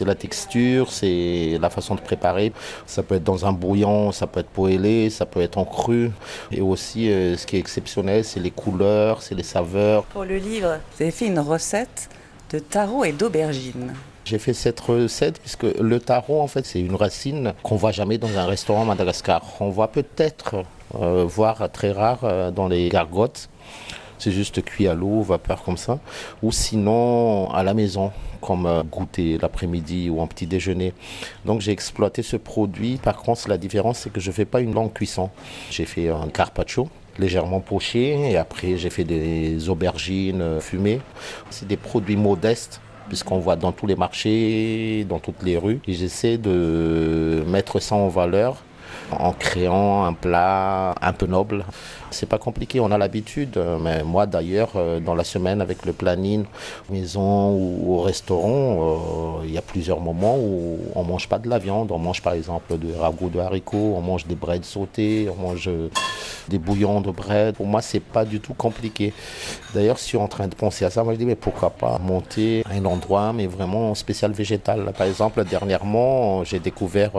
[0.00, 2.54] la texture, c'est la façon de préparer.
[2.86, 6.10] Ça peut être dans un bouillon, ça peut être poêlé, ça peut être en cru.
[6.50, 10.04] Et aussi, euh, ce qui est exceptionnel, c'est les couleurs, c'est les saveurs.
[10.04, 12.08] Pour le livre, vous avez fait une recette
[12.50, 13.92] de taro et d'aubergine.
[14.24, 18.16] J'ai fait cette recette puisque le taro, en fait, c'est une racine qu'on voit jamais
[18.16, 19.42] dans un restaurant à Madagascar.
[19.60, 20.64] On voit peut-être,
[20.94, 23.50] euh, voire très rare, euh, dans les gargotes.
[24.20, 25.98] C'est juste cuit à l'eau, vapeur comme ça.
[26.42, 30.92] Ou sinon, à la maison, comme euh, goûter l'après-midi ou en petit déjeuner.
[31.44, 32.98] Donc j'ai exploité ce produit.
[33.02, 35.30] Par contre, la différence, c'est que je ne fais pas une longue cuisson.
[35.70, 41.00] J'ai fait un carpaccio légèrement poché et après j'ai fait des aubergines euh, fumées.
[41.50, 45.80] C'est des produits modestes puisqu'on voit dans tous les marchés, dans toutes les rues.
[45.88, 48.62] Et j'essaie de mettre ça en valeur
[49.10, 51.64] en créant un plat un peu noble.
[52.12, 53.56] C'est pas compliqué, on a l'habitude.
[53.56, 56.44] euh, Mais moi d'ailleurs, euh, dans la semaine avec le planning,
[56.90, 61.48] maison ou au restaurant, euh, il y a plusieurs moments où on mange pas de
[61.48, 61.92] la viande.
[61.92, 65.70] On mange par exemple des ragoûts de haricots, on mange des breads sautés, on mange
[66.48, 67.54] des bouillons de bread.
[67.54, 69.12] Pour moi, c'est pas du tout compliqué.
[69.72, 71.70] D'ailleurs, si je suis en train de penser à ça, moi je dis mais pourquoi
[71.70, 74.92] pas monter un endroit, mais vraiment spécial végétal?
[74.98, 77.12] Par exemple, dernièrement, j'ai découvert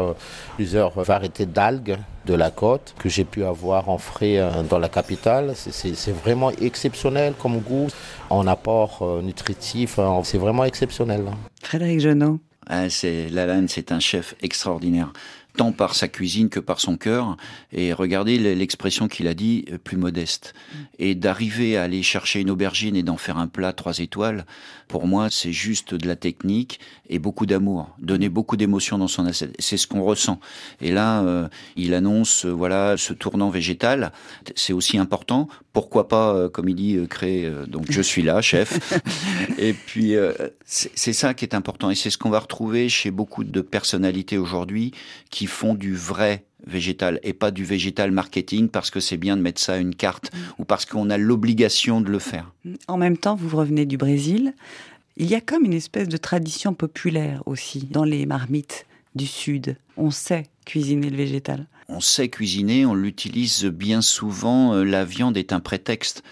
[0.56, 4.90] plusieurs variétés d'algues de la côte que j'ai pu avoir en frais euh, dans la
[4.90, 5.54] capitale.
[5.56, 7.88] C'est- vraiment exceptionnel comme goût,
[8.30, 9.98] en apport euh, nutritif.
[10.00, 10.22] hein.
[10.24, 11.24] C'est vraiment exceptionnel.
[11.30, 11.38] hein.
[11.64, 12.40] Frédéric Genot.
[12.68, 15.12] Ah, c'est Lalanne, c'est un chef extraordinaire,
[15.58, 17.38] tant par sa cuisine que par son cœur.
[17.72, 20.54] Et regardez l'expression qu'il a dit, euh, plus modeste.
[21.00, 24.46] Et d'arriver à aller chercher une aubergine et d'en faire un plat trois étoiles,
[24.92, 27.90] pour moi, c'est juste de la technique et beaucoup d'amour.
[28.00, 29.56] Donner beaucoup d'émotions dans son assiette.
[29.58, 30.40] C'est ce qu'on ressent.
[30.82, 34.12] Et là, euh, il annonce, euh, voilà, ce tournant végétal.
[34.56, 35.48] C'est aussi important.
[35.72, 37.50] Pourquoi pas, euh, comme il dit, créer.
[37.68, 39.02] donc, je suis là, chef.
[39.58, 40.16] Et puis,
[40.66, 41.90] c'est c'est ça qui est important.
[41.90, 44.92] Et c'est ce qu'on va retrouver chez beaucoup de personnalités aujourd'hui
[45.30, 49.42] qui font du vrai végétal et pas du végétal marketing parce que c'est bien de
[49.42, 52.52] mettre ça à une carte ou parce qu'on a l'obligation de le faire.
[52.88, 54.54] En même temps, vous revenez du Brésil.
[55.18, 58.86] Il y a comme une espèce de tradition populaire aussi dans les marmites
[59.16, 59.76] du Sud.
[59.98, 61.68] On sait cuisiner le végétal.
[61.90, 64.74] On sait cuisiner, on l'utilise bien souvent.
[64.74, 66.24] euh, La viande est un prétexte.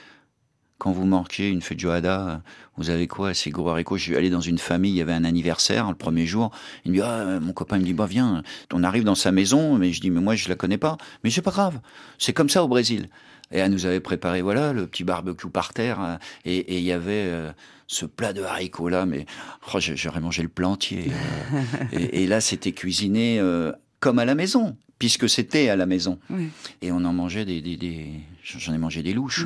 [0.80, 2.42] Quand vous mangez une feijoada,
[2.78, 3.34] vous avez quoi?
[3.34, 3.98] C'est gros haricots.
[3.98, 6.52] Je suis allé dans une famille, il y avait un anniversaire le premier jour.
[6.86, 8.44] Il me dit, ah, mon copain me dit, bah viens.
[8.74, 10.98] On arrive dans sa maison, mais je dis, mais moi je la connais pas.
[11.24, 11.80] Mais c'est pas grave.
[12.18, 13.10] C'est comme ça au Brésil.
[13.52, 16.18] Et elle nous avait préparé, voilà, le petit barbecue par terre.
[16.46, 17.52] Et et il y avait euh,
[17.88, 19.26] ce plat de haricots là, mais
[19.74, 21.12] oh, j'aurais mangé le plat entier.
[21.54, 21.62] euh.
[21.92, 26.20] et, et là, c'était cuisiné euh, comme à la maison, puisque c'était à la maison.
[26.30, 26.50] Oui.
[26.82, 29.46] Et on en mangeait des, des, des- j'en ai mangé des louches.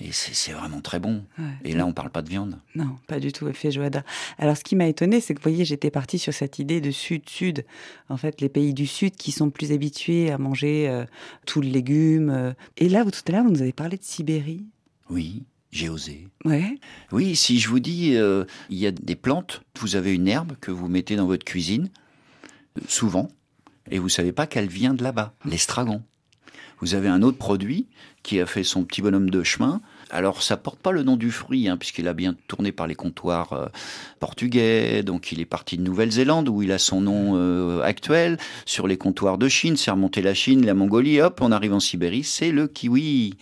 [0.00, 1.24] Et c'est vraiment très bon.
[1.38, 1.44] Ouais.
[1.64, 2.58] Et là, on parle pas de viande.
[2.74, 4.04] Non, pas du tout, effet Joada.
[4.38, 6.90] Alors, ce qui m'a étonné, c'est que, vous voyez, j'étais partie sur cette idée de
[6.90, 7.64] Sud-Sud.
[8.08, 11.04] En fait, les pays du Sud qui sont plus habitués à manger euh,
[11.46, 12.30] tout le légume.
[12.30, 12.52] euh.
[12.76, 14.64] Et là, vous, tout à l'heure, vous nous avez parlé de Sibérie.
[15.10, 16.28] Oui, j'ai osé.
[16.44, 16.78] Ouais.
[17.12, 20.52] Oui, si je vous dis, euh, il y a des plantes, vous avez une herbe
[20.60, 21.90] que vous mettez dans votre cuisine,
[22.88, 23.28] souvent,
[23.90, 26.02] et vous savez pas qu'elle vient de là-bas, l'estragon.
[26.80, 27.86] Vous avez un autre produit
[28.22, 29.80] qui a fait son petit bonhomme de chemin.
[30.10, 32.94] Alors, ça porte pas le nom du fruit, hein, puisqu'il a bien tourné par les
[32.94, 33.66] comptoirs euh,
[34.20, 35.02] portugais.
[35.02, 38.38] Donc, il est parti de Nouvelle-Zélande, où il a son nom euh, actuel.
[38.64, 41.20] Sur les comptoirs de Chine, c'est remonté la Chine, la Mongolie.
[41.20, 43.36] Hop, on arrive en Sibérie, c'est le kiwi.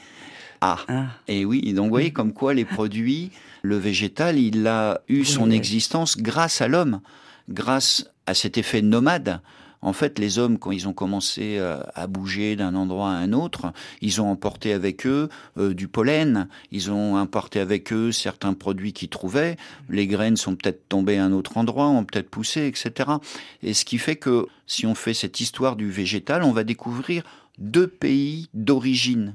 [0.60, 5.00] Ah, Ah, et oui, donc vous voyez comme quoi les produits, le végétal, il a
[5.08, 5.56] eu son oui.
[5.56, 7.00] existence grâce à l'homme,
[7.48, 9.40] grâce à cet effet nomade.
[9.82, 13.32] En fait, les hommes, quand ils ont commencé à, à bouger d'un endroit à un
[13.32, 18.54] autre, ils ont emporté avec eux euh, du pollen, ils ont emporté avec eux certains
[18.54, 19.56] produits qu'ils trouvaient.
[19.88, 23.10] Les graines sont peut-être tombées à un autre endroit, ont peut-être poussé, etc.
[23.62, 27.24] Et ce qui fait que si on fait cette histoire du végétal, on va découvrir
[27.58, 29.34] deux pays d'origine.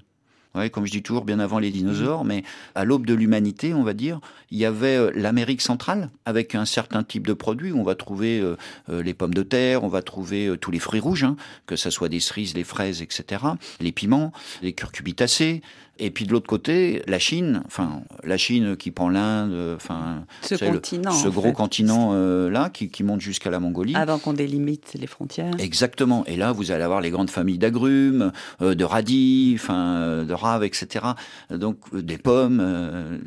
[0.58, 2.44] Ouais, comme je dis toujours, bien avant les dinosaures, mais
[2.76, 4.20] à l'aube de l'humanité, on va dire,
[4.52, 7.74] il y avait euh, l'Amérique centrale avec un certain type de produits.
[7.74, 8.56] On va trouver euh,
[8.90, 11.76] euh, les pommes de terre, on va trouver euh, tous les fruits rouges, hein, que
[11.76, 13.44] ça soit des cerises, les fraises, etc.
[13.80, 15.62] Les piments, les curcubitacées.
[16.00, 20.56] Et puis de l'autre côté, la Chine, enfin la Chine qui prend l'Inde, enfin ce
[20.64, 21.54] le- gros fait.
[21.54, 23.96] continent euh, là qui, qui monte jusqu'à la Mongolie.
[23.96, 25.54] Avant qu'on délimite les frontières.
[25.60, 26.24] Exactement.
[26.26, 28.32] Et là, vous allez avoir les grandes familles d'agrumes,
[28.62, 31.06] euh, de radis, enfin, euh, de raves, etc.
[31.50, 33.20] Donc, des pommes,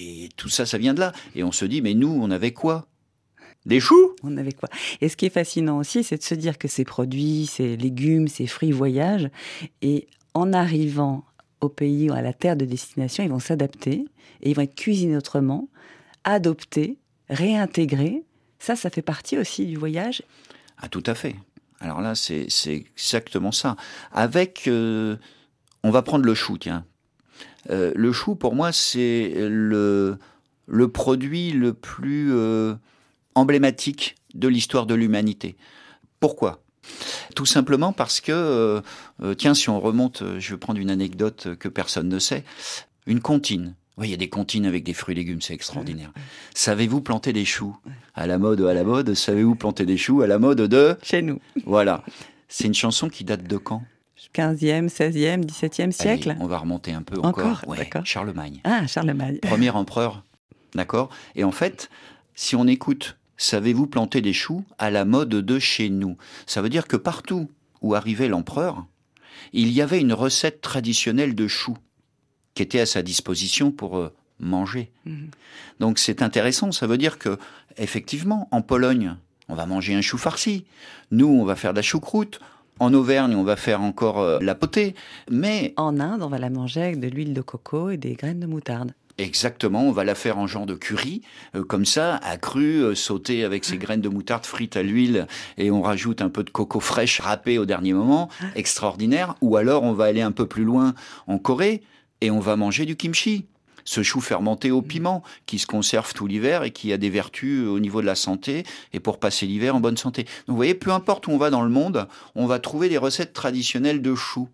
[0.00, 1.12] et tout ça, ça vient de là.
[1.34, 2.86] Et on se dit, mais nous, on avait quoi?
[3.66, 4.12] Des choux?
[4.22, 4.68] On avait quoi?
[5.00, 8.28] Et ce qui est fascinant aussi, c'est de se dire que ces produits, ces légumes,
[8.28, 9.30] ces fruits voyagent.
[9.80, 11.24] Et en arrivant
[11.64, 14.04] au pays ou à la terre de destination, ils vont s'adapter
[14.42, 15.68] et ils vont être cuisinés autrement,
[16.24, 16.98] adoptés,
[17.28, 18.22] réintégrés.
[18.58, 20.22] Ça, ça fait partie aussi du voyage.
[20.78, 21.36] Ah, tout à fait.
[21.80, 23.76] Alors là, c'est exactement ça.
[24.12, 25.16] Avec, euh,
[25.82, 26.84] on va prendre le chou, tiens.
[27.70, 30.18] Euh, le chou, pour moi, c'est le,
[30.66, 32.74] le produit le plus euh,
[33.34, 35.56] emblématique de l'histoire de l'humanité.
[36.20, 36.63] Pourquoi?
[37.34, 38.80] Tout simplement parce que, euh,
[39.22, 42.44] euh, tiens, si on remonte, euh, je vais prendre une anecdote que personne ne sait,
[43.06, 43.74] une comptine.
[43.96, 46.12] Oui, il y a des comptines avec des fruits et légumes, c'est extraordinaire.
[46.54, 47.76] Savez-vous planter des choux?
[48.14, 50.96] À la mode, à la mode, savez-vous planter des choux À la mode de...
[51.02, 51.40] Chez nous.
[51.64, 52.02] Voilà.
[52.48, 53.82] C'est une chanson qui date de quand?
[54.34, 56.30] 15e, 16e, 17e siècle.
[56.30, 57.46] Allez, on va remonter un peu encore.
[57.46, 58.04] Encore, Ouais, d'accord.
[58.04, 58.60] Charlemagne.
[58.64, 59.38] Ah, Charlemagne.
[59.42, 60.24] Premier empereur.
[60.74, 61.88] D'accord Et en fait,
[62.34, 66.16] si on écoute Savez-vous planter des choux à la mode de chez nous?
[66.46, 67.50] Ça veut dire que partout
[67.82, 68.86] où arrivait l'empereur,
[69.52, 71.76] il y avait une recette traditionnelle de choux
[72.54, 74.90] qui était à sa disposition pour euh, manger.
[75.04, 75.30] Mhm.
[75.80, 77.38] Donc c'est intéressant, ça veut dire que
[77.76, 79.16] effectivement en Pologne,
[79.48, 80.64] on va manger un chou farci.
[81.10, 82.40] Nous, on va faire de la choucroute.
[82.80, 84.94] En Auvergne, on va faire encore euh, la potée.
[85.30, 88.40] Mais En Inde, on va la manger avec de l'huile de coco et des graines
[88.40, 88.92] de moutarde.
[89.16, 91.22] Exactement, on va la faire en genre de curry,
[91.54, 95.70] euh, comme ça, accru, euh, sauté avec ses graines de moutarde frites à l'huile, et
[95.70, 99.36] on rajoute un peu de coco fraîche râpé au dernier moment, extraordinaire.
[99.40, 100.94] Ou alors on va aller un peu plus loin
[101.28, 101.82] en Corée,
[102.22, 103.46] et on va manger du kimchi,
[103.84, 107.68] ce chou fermenté au piment, qui se conserve tout l'hiver et qui a des vertus
[107.68, 110.24] au niveau de la santé, et pour passer l'hiver en bonne santé.
[110.24, 112.98] Donc vous voyez, peu importe où on va dans le monde, on va trouver des
[112.98, 114.48] recettes traditionnelles de choux.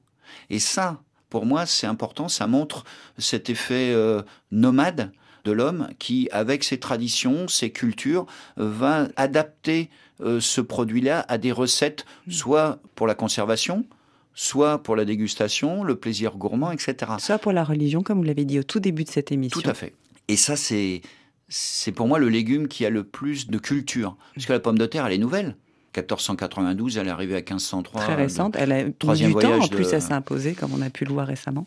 [0.51, 2.84] Et ça, pour moi, c'est important, ça montre
[3.16, 5.12] cet effet euh, nomade
[5.44, 8.26] de l'homme qui, avec ses traditions, ses cultures,
[8.58, 9.88] euh, va adapter
[10.20, 13.86] euh, ce produit-là à des recettes, soit pour la conservation,
[14.34, 17.12] soit pour la dégustation, le plaisir gourmand, etc.
[17.18, 19.60] Soit pour la religion, comme vous l'avez dit au tout début de cette émission.
[19.60, 19.94] Tout à fait.
[20.28, 21.00] Et ça, c'est
[21.48, 24.16] c'est pour moi le légume qui a le plus de culture.
[24.34, 25.56] Parce que la pomme de terre, elle est nouvelle.
[25.96, 28.00] 1492, elle est arrivée à 1503.
[28.00, 28.55] Très récente.
[28.59, 31.05] Elle a troisième du temps en voyage plus de- à s'imposer, comme on a pu
[31.05, 31.66] le voir récemment.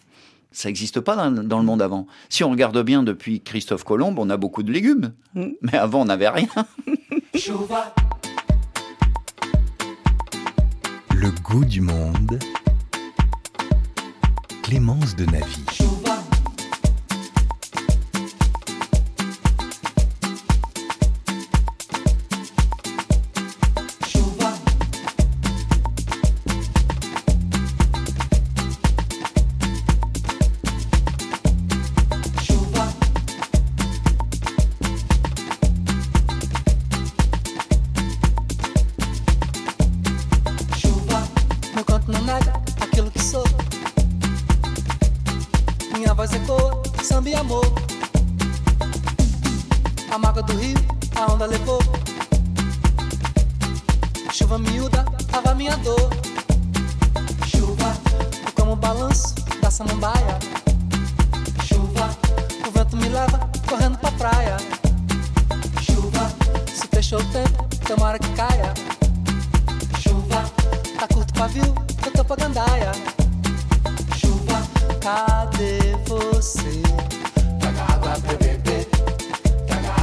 [0.51, 2.05] Ça n'existe pas dans, dans le monde avant.
[2.29, 5.13] Si on regarde bien depuis Christophe Colomb, on a beaucoup de légumes.
[5.33, 5.47] Mm.
[5.61, 6.47] Mais avant, on n'avait rien.
[11.15, 12.39] Le goût du monde.
[14.63, 15.63] Clémence de Navy.
[50.33, 50.77] A mágoa do rio,
[51.15, 51.79] a onda levou.
[54.31, 56.09] Chuva miúda, lava minha dor.
[57.45, 57.95] Chuva,
[58.55, 60.39] como o balanço da samambaia.
[61.63, 62.09] Chuva,
[62.67, 64.57] o vento me leva correndo pra praia.
[65.83, 66.33] Chuva,
[66.65, 68.73] se fechou o tempo, tomara que caia.
[69.99, 70.51] Chuva,
[70.99, 72.91] tá curto pavio, eu tô pra gandaia.
[74.17, 74.63] Chuva,
[74.99, 76.81] cadê você?
[77.59, 78.85] Traga água pra beber,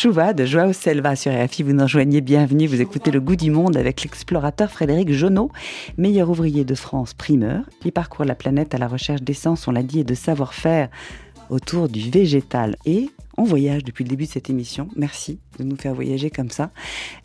[0.00, 1.64] Chouva de Joao Selva sur RFI.
[1.64, 2.68] Vous nous rejoignez, bienvenue.
[2.68, 5.50] Vous écoutez Le Goût du Monde avec l'explorateur Frédéric Jonot,
[5.96, 9.82] meilleur ouvrier de France primeur, qui parcourt la planète à la recherche d'essence, on l'a
[9.82, 10.88] dit, et de savoir-faire
[11.50, 12.76] autour du végétal.
[12.86, 14.88] Et on voyage depuis le début de cette émission.
[14.94, 16.70] Merci de nous faire voyager comme ça.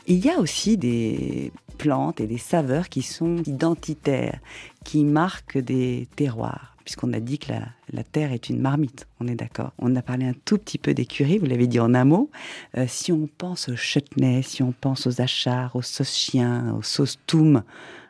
[0.08, 4.40] Il y a aussi des plantes et des saveurs qui sont identitaires,
[4.84, 6.73] qui marquent des terroirs.
[6.86, 7.62] Puisqu'on a dit que la,
[7.94, 9.72] la terre est une marmite, on est d'accord.
[9.80, 12.30] On a parlé un tout petit peu d'écurie, vous l'avez dit en un mot.
[12.78, 16.84] Euh, si on pense au chutney, si on pense aux achars, aux sauces chiens, aux
[16.84, 17.64] sauces toum,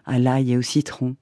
[0.05, 1.15] à l'ail et au citron,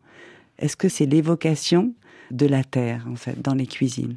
[0.59, 1.93] est-ce que c'est l'évocation
[2.31, 4.15] de la terre, en fait, dans les cuisines?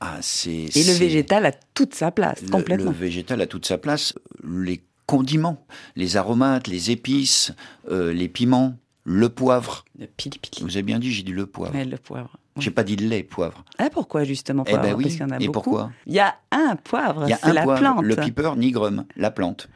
[0.00, 2.90] Ah, c'est, Et le végétal a toute sa place, le- complètement.
[2.90, 4.14] Le végétal a toute sa place.
[4.42, 7.52] Les condiments, les aromates, les épices,
[7.90, 9.84] euh, les piments, le poivre.
[9.98, 10.62] Le pili-pili.
[10.64, 11.74] Vous avez bien dit, j'ai dit le poivre.
[11.74, 12.36] Ouais, le poivre.
[12.58, 13.64] J'ai pas dit le lait, poivre.
[13.78, 14.84] Ah, pourquoi justement Eh poivre?
[14.84, 15.04] ben oui.
[15.04, 15.70] Parce qu'il y en a Et beaucoup.
[15.70, 15.90] pourquoi?
[16.06, 18.04] Il y a un poivre, c'est la poivre, plante.
[18.04, 19.68] le piper nigrum, la plante.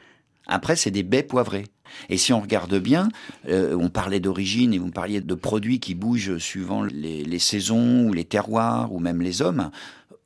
[0.46, 1.64] Après, c'est des baies poivrées.
[2.08, 3.08] Et si on regarde bien,
[3.48, 8.06] euh, on parlait d'origine et vous parliez de produits qui bougent suivant les, les saisons
[8.08, 9.70] ou les terroirs ou même les hommes.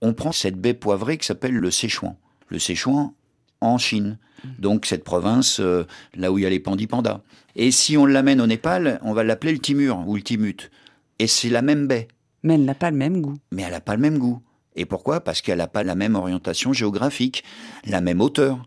[0.03, 2.17] On prend cette baie poivrée qui s'appelle le Sichuan.
[2.49, 3.13] Le Sichuan
[3.61, 4.19] en Chine.
[4.59, 7.21] Donc cette province, euh, là où il y a les pandas.
[7.57, 10.71] Et si on l'amène au Népal, on va l'appeler le Timur ou le Timut.
[11.19, 12.09] Et c'est la même baie
[12.43, 13.37] Mais elle n'a pas le même goût.
[13.53, 14.41] mais elle n'a pas le même goût.
[14.77, 15.21] Et pourquoi?
[15.21, 17.43] Parce qu'elle n'a pas la même orientation géographique,
[17.87, 18.67] la même hauteur.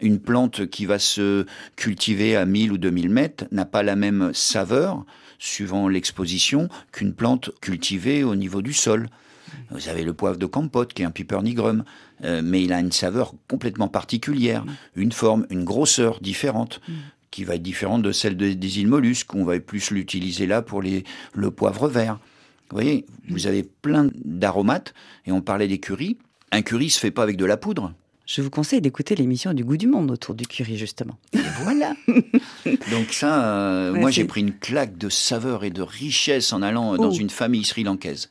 [0.00, 1.46] Une plante qui va se
[1.76, 5.04] cultiver à 1000 ou 2000 mètres n'a pas la même saveur,
[5.38, 9.08] suivant l'exposition, qu'une plante cultivée au niveau du sol.
[9.70, 11.84] Vous avez le poivre de Campote, qui est un piper nigrum,
[12.24, 14.64] euh, mais il a une saveur complètement particulière,
[14.96, 16.80] une forme, une grosseur différente,
[17.30, 19.34] qui va être différente de celle de- des îles mollusques.
[19.34, 21.04] On va plus l'utiliser là pour les,
[21.34, 22.18] le poivre vert.
[22.72, 24.94] Vous voyez, vous avez plein d'aromates,
[25.26, 26.16] et on parlait des currys.
[26.52, 27.92] Un curry se fait pas avec de la poudre.
[28.24, 31.18] Je vous conseille d'écouter l'émission du goût du monde autour du curry, justement.
[31.34, 31.94] Et voilà.
[32.90, 36.62] Donc ça, euh, Ouais, moi j'ai pris une claque de saveur et de richesse en
[36.62, 37.14] allant dans Oh.
[37.14, 38.30] une famille sri-lankaise.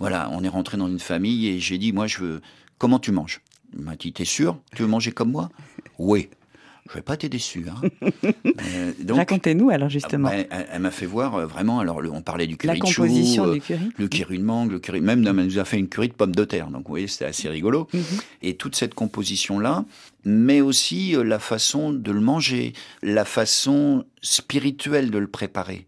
[0.00, 2.40] Voilà, on est rentré dans une famille et j'ai dit, moi je veux,
[2.76, 3.40] comment tu manges?
[3.74, 5.48] Il m'a dit, t'es sûr Tu veux manger comme moi?
[5.98, 6.28] Oui.
[6.88, 7.66] Je vais pas t'aider déçu.
[7.68, 7.80] Hein.
[8.74, 12.46] Euh, Racontez-nous alors, justement, elle, elle m'a fait voir euh, vraiment, alors le- on parlait
[12.46, 13.88] du curry la de chou, composition euh, du curry.
[13.96, 16.34] le curry de mangue, le curry, même elle nous a fait une curry de pommes
[16.34, 16.68] de terre.
[16.68, 17.86] Donc vous voyez, c'était assez rigolo.
[17.92, 18.02] Mhm.
[18.42, 19.84] Et toute cette composition-là,
[20.24, 22.72] mais aussi la façon de le manger,
[23.02, 25.86] la façon spirituelle de le préparer.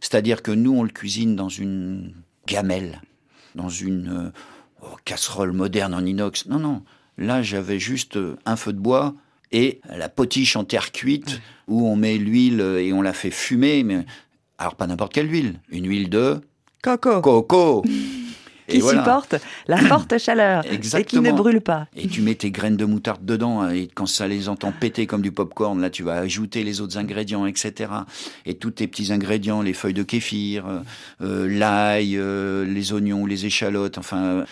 [0.00, 2.14] C'est-à-dire que nous, on le cuisine dans une
[2.46, 3.02] gamelle,
[3.54, 4.32] dans une
[4.82, 6.46] oh, casserole moderne en inox.
[6.46, 6.82] Non, non.
[7.18, 9.14] Là, j'avais juste un feu de bois
[9.52, 13.82] et la potiche en terre cuite où on met l'huile et on la fait fumer.
[13.84, 14.04] Mais
[14.58, 16.40] alors pas n'importe quelle huile, une huile de
[16.82, 17.82] Coco, coco.
[18.68, 19.36] qui supporte
[19.66, 21.32] la forte chaleur et qui ne Exactement.
[21.34, 21.86] brûle pas.
[21.96, 25.06] Et tu mets tes graines de moutarde dedans, hein, et quand ça les entend péter
[25.06, 27.90] comme du popcorn, là tu vas ajouter les autres ingrédients, etc.
[28.46, 30.80] Et tous tes petits ingrédients, les feuilles de kéfir, euh,
[31.22, 34.44] euh, l'ail, euh, les oignons, les échalotes, enfin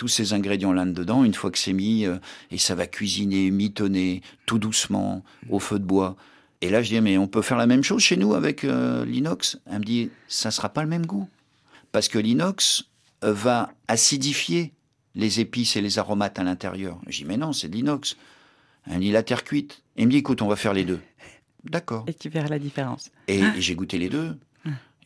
[0.00, 2.16] tous ces ingrédients là dedans, une fois que c'est mis, euh,
[2.50, 6.16] et ça va cuisiner, mitonner, tout doucement, au feu de bois.
[6.62, 9.04] Et là je dis mais on peut faire la même chose chez nous avec euh,
[9.04, 9.60] l'inox?
[9.70, 11.28] Elle me dit ça sera pas le même goût
[11.92, 12.84] parce que l'inox
[13.24, 14.72] euh, va acidifier
[15.14, 16.98] les épices et les aromates à l'intérieur.
[17.06, 18.16] Je dis, mais non, c'est de l'inox.
[18.86, 19.82] Elle me dit, la terre cuite.
[19.98, 21.00] Et me dit, écoute, on va faire les deux.
[21.64, 22.04] D'accord.
[22.06, 23.10] Et tu verras la différence.
[23.26, 24.38] Et, et j'ai goûté les deux.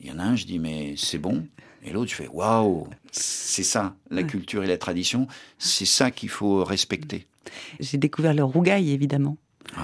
[0.01, 1.47] Il y en a un, je dis, mais c'est bon.
[1.85, 5.27] Et l'autre, je fais, waouh, c'est ça, la culture et la tradition.
[5.59, 7.27] C'est ça qu'il faut respecter.
[7.79, 9.37] J'ai découvert le rougail, évidemment.
[9.77, 9.83] Ah.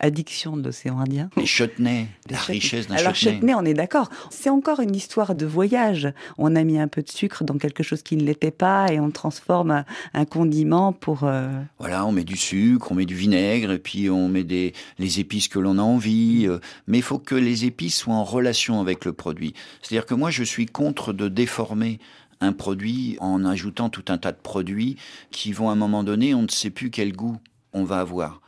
[0.00, 1.30] Addiction de l'océan Indien.
[1.36, 2.54] Les chutneys, Les la chutneys.
[2.58, 3.34] richesse d'un Alors, chutney.
[3.36, 4.08] chutney, on est d'accord.
[4.30, 6.12] C'est encore une histoire de voyage.
[6.38, 8.98] On a mis un peu de sucre dans quelque chose qui ne l'était pas et
[8.98, 11.24] on transforme un, un condiment pour.
[11.24, 11.48] euh,
[11.78, 15.20] Voilà, on met du sucre, on met du vinaigre, et puis on met des, les
[15.20, 16.46] épices que l'on a envie.
[16.48, 19.54] euh, mais il faut que les épices soient en relation avec le produit.
[19.82, 21.98] C'est-à-dire que moi, je suis contre de déformer
[22.40, 24.96] un produit en ajoutant tout un tas de produits
[25.30, 27.36] qui vont à un moment donné, on ne sait plus quel goût
[27.74, 28.40] on va avoir.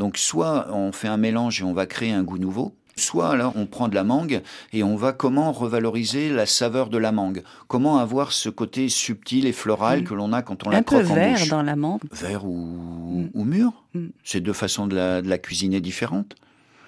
[0.00, 3.52] Donc soit on fait un mélange et on va créer un goût nouveau, soit alors
[3.56, 4.40] on prend de la mangue
[4.72, 9.46] et on va comment revaloriser la saveur de la mangue, comment avoir ce côté subtil
[9.46, 10.04] et floral Mm.
[10.04, 12.02] que l'on a quand on un la peu croque en vert bouche dans la menthe.
[12.12, 13.28] vert ou, Mm.
[13.34, 13.72] ou mûr.
[13.94, 14.06] Mm.
[14.24, 16.34] C'est deux façons de la, de la cuisiner différentes.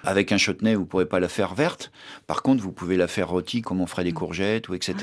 [0.03, 1.91] Avec un chutney, vous pourrez pas la faire verte.
[2.27, 4.95] Par contre, vous pouvez la faire rôtie comme on ferait des courgettes ou etc.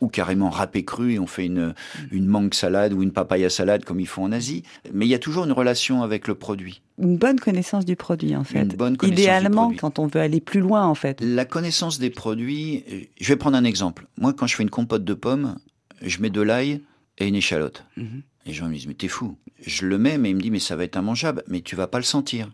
[0.00, 1.74] Ou carrément râpée crue et on fait une,
[2.10, 4.62] une mangue salade ou une papaya salade comme ils font en Asie.
[4.94, 6.82] Mais il y a toujours une relation avec le produit.
[6.98, 8.62] Une bonne connaissance du produit, en fait.
[8.62, 9.78] Une bonne connaissance du Idéalement, produit.
[9.78, 11.20] quand on veut aller plus loin, en fait.
[11.20, 14.06] La connaissance des produits, euh, je vais prendre un exemple.
[14.16, 15.56] Moi, quand je fais une compote de pommes,
[16.00, 16.80] je mets de l'ail
[17.18, 17.84] et une échalote.
[17.98, 18.22] Mhm.
[18.46, 19.36] Les gens me disent, mais t'es fou.
[19.60, 21.86] Je le mets, mais il me dit, mais ça va être immangeable, mais tu vas
[21.88, 22.48] pas le sentir.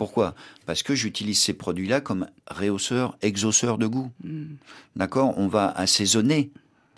[0.00, 0.34] Pourquoi?
[0.64, 4.10] Parce que j'utilise ces produits-là comme réhausseurs, exauceurs de goût.
[4.24, 4.44] Mm.
[4.96, 5.34] D'accord?
[5.36, 6.52] On va assaisonner.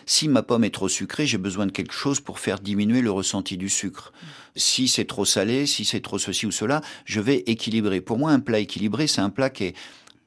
[0.05, 3.11] Si ma pomme est trop sucrée, j'ai besoin de quelque chose pour faire diminuer le
[3.11, 4.13] ressenti du sucre.
[4.55, 7.99] Si c'est trop salé, si c'est trop ceci ou cela, je vais équilibrer.
[7.99, 9.75] Pour moi, un plat équilibré, c'est un plat qui est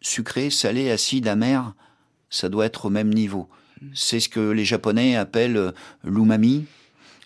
[0.02, 1.72] sucré, salé, acide, amer.
[2.28, 3.48] Ça doit être au même niveau.
[3.94, 5.72] C'est ce que les Japonais appellent euh,
[6.04, 6.66] l'umami,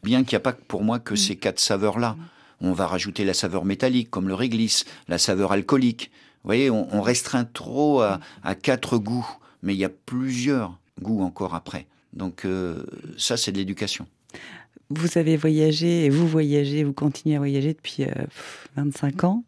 [0.05, 2.17] bien qu'il n'y a pas pour moi que ces quatre saveurs-là.
[2.61, 6.11] On va rajouter la saveur métallique, comme le réglisse, la saveur alcoolique.
[6.43, 8.21] Vous voyez, on, restreint trop à,
[8.63, 9.29] quatre goûts,
[9.63, 11.87] mais il y a plusieurs goûts encore après.
[12.13, 12.83] Donc euh,
[13.19, 14.07] ça, c'est de l'éducation.
[14.89, 19.45] Vous avez voyagé, et vous voyagez, vous continuez à voyager depuis euh, pff, 25 ans.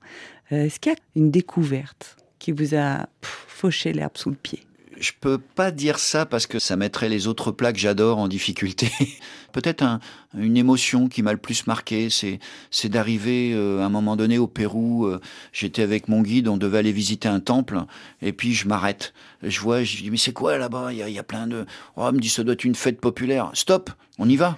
[0.53, 4.61] Euh, Est-ce qu'il y a une découverte qui vous a fauché l'herbe sous le pied?
[5.03, 8.29] Je peux pas dire ça parce que ça mettrait les autres plats que j'adore en
[8.29, 8.89] difficulté.
[9.53, 9.99] Peut-être un-
[10.39, 14.47] une émotion qui m'a le plus marqué, c'est d'arriver euh, à un moment donné au
[14.47, 15.07] Pérou.
[15.07, 15.21] euh,
[15.53, 17.81] J'étais avec mon guide, on devait aller visiter un temple,
[18.21, 19.13] et puis je m'arrête.
[19.43, 20.93] Je vois, je dis mais c'est quoi là-bas?
[20.93, 21.67] Il y, a- il y a plein de.
[21.97, 23.51] Oh, il me dit ça doit être une fête populaire.
[23.55, 24.57] Stop, on y va.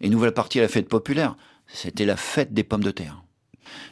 [0.00, 1.36] Et nous voilà partis à la fête populaire.
[1.66, 3.24] C'était la fête des pommes de terre.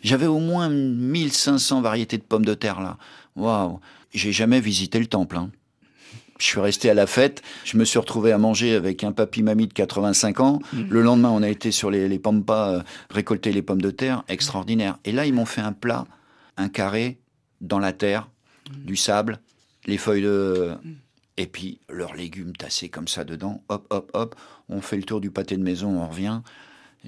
[0.05, 2.97] J'avais au moins 1500 variétés de pommes de terre là.
[3.34, 3.80] Waouh
[4.14, 5.36] J'ai jamais visité le temple.
[5.36, 5.51] hein.
[6.41, 7.43] Je suis resté à la fête.
[7.64, 10.59] Je me suis retrouvé à manger avec un papy-mamie de 85 ans.
[10.72, 14.24] Le lendemain, on a été sur les, les pampas euh, récolter les pommes de terre.
[14.28, 14.99] Extraordinaire.
[15.05, 16.07] Et là, ils m'ont fait un plat,
[16.57, 17.18] un carré,
[17.61, 18.28] dans la terre,
[18.70, 19.41] du sable,
[19.86, 20.74] les feuilles de...
[21.36, 24.34] Et puis leurs légumes tassés comme ça dedans, hop, hop, hop.
[24.68, 26.43] On fait le tour du pâté de maison, on revient.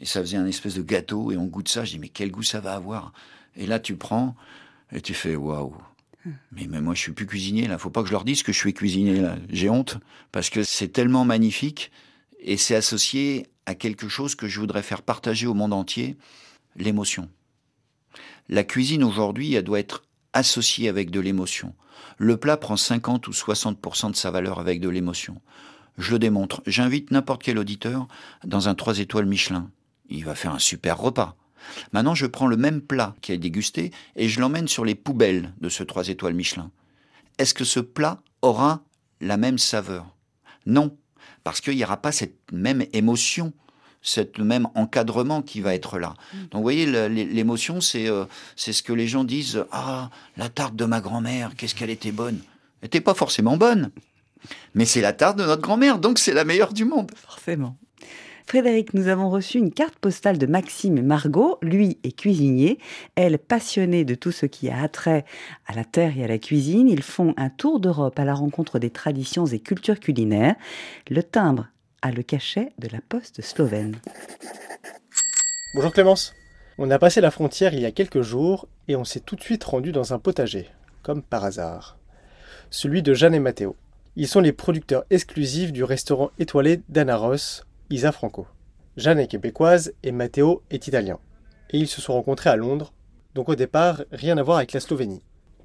[0.01, 1.85] Et ça faisait un espèce de gâteau et on goûte ça.
[1.85, 3.13] Je dis, mais quel goût ça va avoir?
[3.57, 4.35] Et là, tu prends
[4.91, 5.75] et tu fais, waouh.
[6.53, 7.79] Mais, mais moi, je suis plus cuisinier là.
[7.79, 9.37] Faut pas que je leur dise que je suis cuisinier là.
[9.51, 9.99] J'ai honte
[10.31, 11.91] parce que c'est tellement magnifique
[12.41, 16.17] et c'est associé à quelque chose que je voudrais faire partager au monde entier,
[16.77, 17.29] l'émotion.
[18.49, 21.75] La cuisine aujourd'hui, elle doit être associée avec de l'émotion.
[22.19, 25.41] Le plat prend 50 ou 60% de sa valeur avec de l'émotion.
[25.99, 26.63] Je le démontre.
[26.67, 28.09] J'invite n'importe quel auditeur
[28.45, 29.71] dans un 3 étoiles Michelin.
[30.09, 31.37] Il va faire un super repas.
[31.93, 35.53] Maintenant, je prends le même plat qui est dégusté et je l'emmène sur les poubelles
[35.61, 36.71] de ce 3 étoiles Michelin.
[37.39, 38.83] Est-ce que ce plat aura
[39.21, 40.07] la même saveur?
[40.67, 40.97] Non,
[41.45, 43.53] parce qu'il n'y aura pas cette même émotion,
[44.03, 46.15] cet même encadrement qui va être là.
[46.51, 48.25] Donc vous voyez, l'émotion, c'est euh,
[48.57, 52.13] c'est ce que les gens disent, ah, la tarte de ma grand-mère, qu'est-ce qu'elle était
[52.13, 52.41] bonne.
[52.81, 53.91] Elle n'était pas forcément bonne,
[54.75, 57.11] mais c'est la tarte de notre grand-mère, donc c'est la meilleure du monde.
[57.15, 57.77] Forcément.
[58.47, 61.59] Frédéric, nous avons reçu une carte postale de Maxime et Margot.
[61.63, 62.79] Lui est cuisinier,
[63.15, 65.25] elle passionnée de tout ce qui a attrait
[65.67, 66.89] à la terre et à la cuisine.
[66.89, 70.57] Ils font un tour d'Europe à la rencontre des traditions et cultures culinaires.
[71.09, 71.69] Le timbre
[72.03, 73.97] a le cachet de la poste slovène.
[75.75, 76.35] Bonjour Clémence.
[76.79, 79.43] On a passé la frontière il y a quelques jours et on s'est tout de
[79.43, 80.69] suite rendu dans un potager,
[81.03, 81.97] comme par hasard.
[82.71, 83.77] Celui de Jeanne et Matteo.
[84.17, 87.63] Ils sont les producteurs exclusifs du restaurant étoilé d'Anaros,
[87.93, 88.47] Isa Franco.
[88.97, 91.19] Jeanne est québécoise et Matteo est italien.
[91.69, 92.95] Et ils se sont rencontrés à Londres,
[93.35, 95.23] donc au départ, rien à voir avec la Slovénie.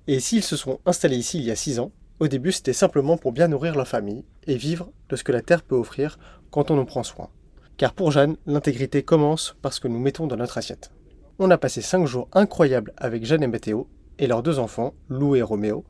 [0.07, 3.15] Et s'ils se sont installés ici il y a 6 ans, au début c'était simplement
[3.15, 6.19] pour bien nourrir leur famille et vivre de ce que la terre peut offrir
[6.51, 7.29] quand on en prend soin.
[7.77, 10.91] Car pour Jeanne, l'intégrité commence par ce que nous mettons dans notre assiette.
[11.39, 13.87] On a passé 5 jours incroyables avec Jeanne et Matteo
[14.19, 15.85] et leurs deux enfants, Lou et Roméo,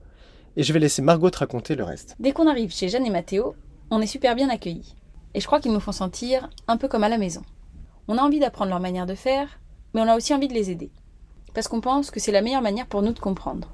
[0.56, 2.16] et je vais laisser Margot te raconter le reste.
[2.20, 3.56] Dès qu'on arrive chez Jeanne et Mathéo,
[3.90, 4.97] on est super bien accueillis.
[5.38, 7.44] Et je crois qu'ils nous font sentir un peu comme à la maison.
[8.08, 9.60] On a envie d'apprendre leur manière de faire,
[9.94, 10.90] mais on a aussi envie de les aider.
[11.54, 13.70] Parce qu'on pense que c'est la meilleure manière pour nous de comprendre.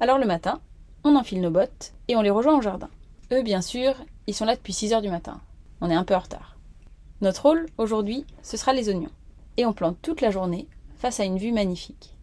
[0.00, 0.58] Alors le matin,
[1.04, 2.88] on enfile nos bottes et on les rejoint au jardin.
[3.30, 3.94] Eux, bien sûr,
[4.26, 5.42] ils sont là depuis 6 heures du matin.
[5.82, 6.56] On est un peu en retard.
[7.20, 9.12] Notre rôle, aujourd'hui, ce sera les oignons.
[9.58, 10.66] Et on plante toute la journée
[10.96, 12.16] face à une vue magnifique.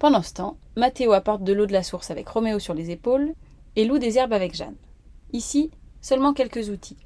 [0.00, 3.34] Pendant ce temps, Mathéo apporte de l'eau de la source avec Roméo sur les épaules
[3.76, 4.74] et Lou des herbes avec Jeanne.
[5.32, 5.70] Ici,
[6.00, 6.96] seulement quelques outils.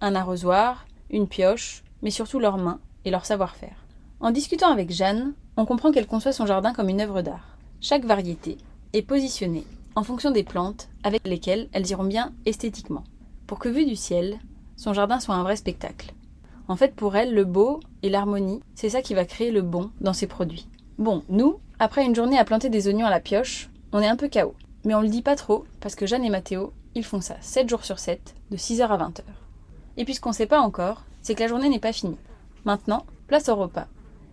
[0.00, 3.84] Un arrosoir, une pioche, mais surtout leurs mains et leur savoir-faire.
[4.20, 7.56] En discutant avec Jeanne, on comprend qu'elle conçoit son jardin comme une œuvre d'art.
[7.80, 8.58] Chaque variété
[8.92, 9.64] est positionnée
[9.96, 13.02] en fonction des plantes avec lesquelles elles iront bien esthétiquement,
[13.48, 14.38] pour que vu du ciel,
[14.76, 16.14] son jardin soit un vrai spectacle.
[16.68, 19.90] En fait, pour elle, le beau et l'harmonie, c'est ça qui va créer le bon
[20.00, 20.68] dans ses produits.
[20.98, 24.16] Bon, nous, après une journée à planter des oignons à la pioche, on est un
[24.16, 24.54] peu KO.
[24.84, 27.68] Mais on le dit pas trop, parce que Jeanne et Mathéo, ils font ça 7
[27.68, 29.22] jours sur 7, de 6h à 20h.
[29.98, 32.16] Et puis qu'on sait pas encore, c'est que la journée n'est pas finie.
[32.64, 33.88] Maintenant, place au repas.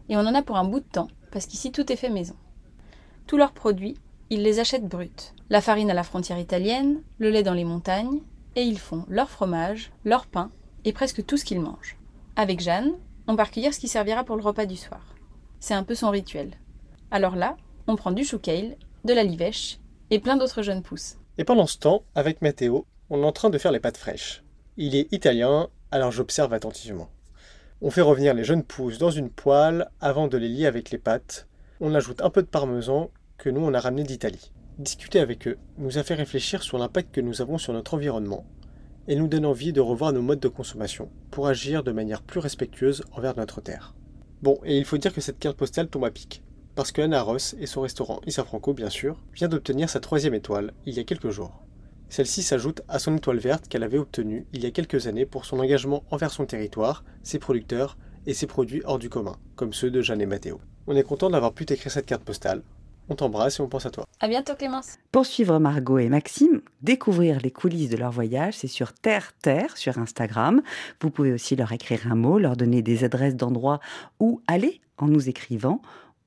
[0.07, 2.35] Et on en a pour un bout de temps, parce qu'ici tout est fait maison.
[3.27, 3.97] Tous leurs produits,
[4.29, 5.33] ils les achètent bruts.
[5.49, 8.21] La farine à la frontière italienne, le lait dans les montagnes,
[8.55, 10.51] et ils font leur fromage, leur pain,
[10.85, 11.97] et presque tout ce qu'ils mangent.
[12.35, 12.93] Avec Jeanne,
[13.27, 15.15] on part cueillir ce qui servira pour le repas du soir.
[15.59, 16.51] C'est un peu son rituel.
[17.09, 17.57] Alors là,
[17.87, 19.79] on prend du chou kale, de la livèche,
[20.11, 21.17] et plein d'autres jeunes pousses.
[21.39, 24.44] Et pendant ce temps, avec Matteo, on est en train de faire les pâtes fraîches.
[24.77, 27.07] Il est italien, alors j'observe attentivement.
[27.81, 30.97] On fait revenir les jeunes pousses dans une poêle avant de les lier avec les
[30.97, 31.47] pâtes.
[31.79, 34.51] On ajoute un peu de parmesan que nous on a ramené d'Italie.
[34.77, 38.45] Discuter avec eux nous a fait réfléchir sur l'impact que nous avons sur notre environnement
[39.07, 42.41] et nous donne envie de revoir nos modes de consommation pour agir de manière plus
[42.41, 43.95] respectueuse envers notre terre.
[44.41, 46.43] Bon, et il faut dire que cette carte postale tombe à pic.
[46.75, 50.33] Parce que Anna Ross et son restaurant Issa Franco, bien sûr, vient d'obtenir sa troisième
[50.33, 51.64] étoile il y a quelques jours.
[52.09, 55.45] Celle-ci s'ajoute à son étoile verte qu'elle avait obtenue il y a quelques années pour
[55.45, 59.91] son engagement envers son territoire, ses producteurs et ses produits hors du commun, comme ceux
[59.91, 60.59] de Jeanne et Matteo.
[60.87, 62.61] On est content d'avoir pu t'écrire cette carte postale.
[63.07, 64.05] On t'embrasse et on pense à toi.
[64.19, 64.97] À bientôt Clémence.
[65.11, 69.77] Pour suivre Margot et Maxime, découvrir les coulisses de leur voyage, c'est sur Terre Terre
[69.77, 70.61] sur Instagram.
[71.01, 73.79] Vous pouvez aussi leur écrire un mot, leur donner des adresses d'endroits
[74.19, 75.81] où aller en nous écrivant.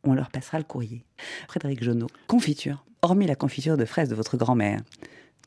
[0.05, 1.05] On leur passera le courrier.
[1.49, 2.85] Frédéric Jonot, confiture.
[3.03, 4.81] Hormis la confiture de fraises de votre grand-mère,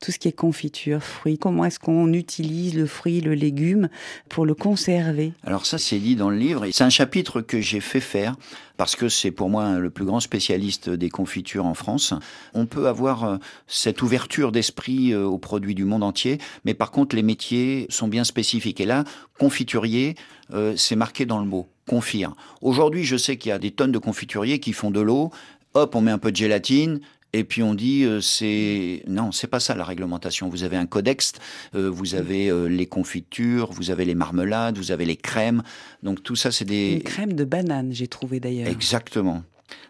[0.02, 3.88] tout ce qui est confiture, fruits, comment est-ce qu'on utilise le fruit, le légume
[4.28, 5.32] pour le conserver?
[5.44, 6.66] Alors ça, c'est dit dans le livre.
[6.72, 8.34] C'est un chapitre que j'ai fait faire
[8.76, 12.14] parce que c'est pour moi le plus grand spécialiste des confitures en France.
[12.52, 13.36] On peut avoir euh,
[13.68, 18.08] cette ouverture d'esprit euh, aux produits du monde entier, mais par contre, les métiers sont
[18.08, 18.80] bien spécifiques.
[18.80, 19.04] Et là,
[19.38, 20.16] confiturier,
[20.52, 22.34] euh, c'est marqué dans le mot, confire.
[22.60, 25.30] Aujourd'hui, je sais qu'il y a des tonnes de confituriers qui font de l'eau,
[25.74, 27.00] hop, on met un peu de gélatine,
[27.32, 30.48] Et puis on dit euh, c'est non, c'est pas ça la réglementation.
[30.48, 31.32] Vous avez un codex,
[31.74, 35.62] euh, vous avez euh, les confitures, vous avez les marmelades, vous avez les crèmes.
[36.02, 38.68] Donc tout ça c'est des Une crème de banane, j'ai trouvé d'ailleurs.
[38.68, 39.42] Exactement.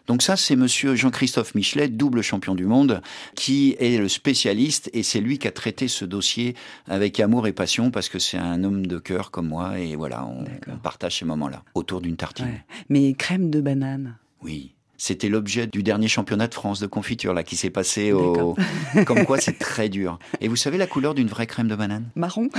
[0.07, 3.01] Donc ça, c'est monsieur Jean-Christophe Michelet, double champion du monde,
[3.35, 6.55] qui est le spécialiste et c'est lui qui a traité ce dossier
[6.87, 10.25] avec amour et passion parce que c'est un homme de cœur comme moi et voilà,
[10.25, 12.45] on, on partage ces moments-là autour d'une tartine.
[12.45, 12.65] Ouais.
[12.89, 14.17] Mais crème de banane.
[14.41, 14.75] Oui.
[14.97, 18.55] C'était l'objet du dernier championnat de France de confiture là qui s'est passé au.
[19.05, 20.19] Comme quoi, c'est très dur.
[20.39, 22.05] Et vous savez la couleur d'une vraie crème de banane?
[22.15, 22.49] Marron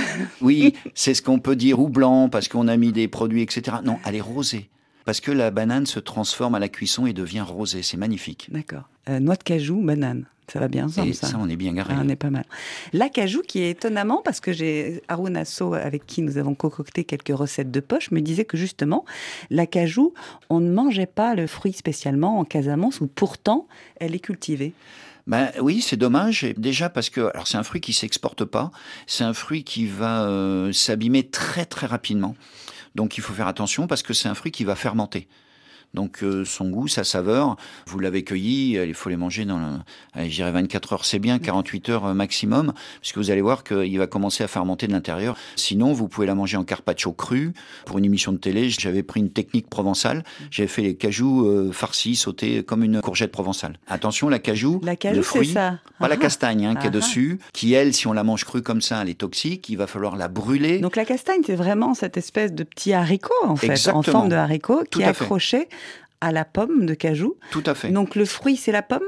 [0.41, 3.77] Oui, c'est ce qu'on peut dire ou blanc parce qu'on a mis des produits, etc.
[3.83, 4.69] Non, elle est rosée
[5.05, 7.83] parce que la banane se transforme à la cuisson et devient rosée.
[7.83, 8.47] C'est magnifique.
[8.51, 8.89] D'accord.
[9.07, 10.25] Euh, noix de cajou, banane.
[10.51, 11.27] Ça va bien ensemble, Et ça.
[11.27, 11.93] ça, on est bien garé.
[11.97, 12.45] Ah, on est pas mal.
[12.93, 17.35] L'acajou, qui est étonnamment, parce que j'ai Haroun Asso, avec qui nous avons concocté quelques
[17.35, 19.05] recettes de poche, me disait que justement,
[19.49, 20.13] l'acajou,
[20.49, 23.67] on ne mangeait pas le fruit spécialement en Casamance, où pourtant
[23.99, 24.73] elle est cultivée.
[25.27, 26.45] Ben oui, c'est dommage.
[26.55, 28.71] Déjà parce que alors c'est un fruit qui s'exporte pas.
[29.07, 32.35] C'est un fruit qui va euh, s'abîmer très très rapidement.
[32.93, 35.27] Donc il faut faire attention parce que c'est un fruit qui va fermenter.
[35.95, 37.55] Donc euh, son goût, sa saveur,
[37.87, 39.65] vous l'avez cueilli, euh, il faut les manger dans, le,
[40.13, 43.63] allez, je dirais 24 heures, c'est bien, 48 heures euh, maximum, puisque vous allez voir
[43.63, 45.37] qu'il va commencer à fermenter de l'intérieur.
[45.55, 47.53] Sinon, vous pouvez la manger en carpaccio cru.
[47.85, 50.23] Pour une émission de télé, j'avais pris une technique provençale.
[50.51, 53.79] J'avais fait les cajous euh, farcis, sautés comme une courgette provençale.
[53.87, 55.79] Attention, la cajou, La cajou, le c'est fruit, ça.
[55.99, 56.17] pas la Ah.
[56.17, 56.91] castagne hein, qui est Ah.
[56.91, 59.69] dessus, qui elle, si on la mange crue comme ça, elle est toxique.
[59.69, 60.79] Il va falloir la brûler.
[60.79, 63.99] Donc la castagne, c'est vraiment cette espèce de petit haricot, en fait, Exactement.
[63.99, 65.67] en forme de haricot, Tout qui est fait.
[66.21, 67.35] À la pomme de cajou.
[67.51, 67.89] Tout à fait.
[67.89, 69.07] Donc le fruit, c'est la pomme?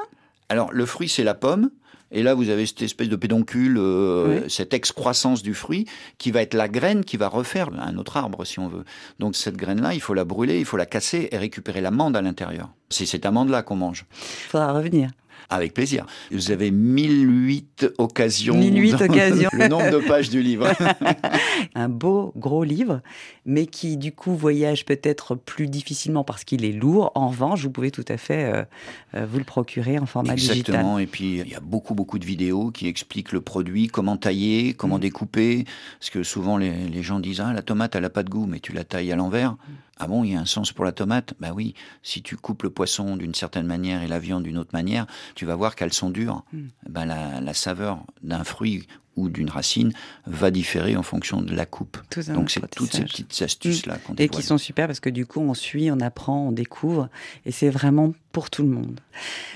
[0.49, 1.69] Alors, le fruit, c'est la pomme.
[2.09, 4.49] Et là, vous avez cette espèce de pédoncule, euh, Oui.
[4.49, 5.85] cette excroissance du fruit,
[6.17, 8.85] qui va être la graine qui va refaire un autre arbre, si on veut.
[9.19, 12.21] Donc, cette graine-là, il faut la brûler, il faut la casser et récupérer l'amande à
[12.21, 12.69] l'intérieur.
[12.89, 14.05] C'est cette amande-là qu'on mange.
[14.13, 15.09] Il faudra revenir.
[15.49, 16.05] Avec plaisir.
[16.29, 18.57] Vous avez 1008 occasions.
[18.57, 19.49] 1008 dans occasions.
[19.53, 20.67] Le nombre de pages du livre.
[21.75, 23.01] un beau gros livre,
[23.45, 27.13] mais qui du coup voyage peut-être plus difficilement parce qu'il est lourd.
[27.15, 28.63] En revanche, vous pouvez tout à fait euh,
[29.15, 30.57] euh, vous le procurer en format digital.
[30.57, 30.99] Exactement.
[30.99, 34.73] Et puis, il y a beaucoup, beaucoup de vidéos qui expliquent le produit, comment tailler,
[34.73, 35.65] comment découper.
[35.99, 38.47] Parce que souvent, les, les gens disent Ah, la tomate, elle n'a pas de goût,
[38.47, 39.55] mais tu la tailles à l'envers.
[39.99, 41.33] Ah bon, il y a un sens pour la tomate?
[41.39, 41.73] Bah oui,
[42.03, 45.45] si tu coupes le poisson d'une certaine manière et la viande d'une autre manière, tu
[45.45, 46.43] vas voir qu'elles sont dures.
[46.87, 48.87] Ben, la, la saveur d'un fruit
[49.17, 49.91] ou d'une racine
[50.25, 51.97] va différer en fonction de la coupe.
[52.09, 55.25] Tout Donc, c'est toutes ces petites astuces-là qu'on Et qui sont super parce que du
[55.25, 57.09] coup, on suit, on apprend, on découvre.
[57.45, 58.99] Et c'est vraiment pour tout le monde.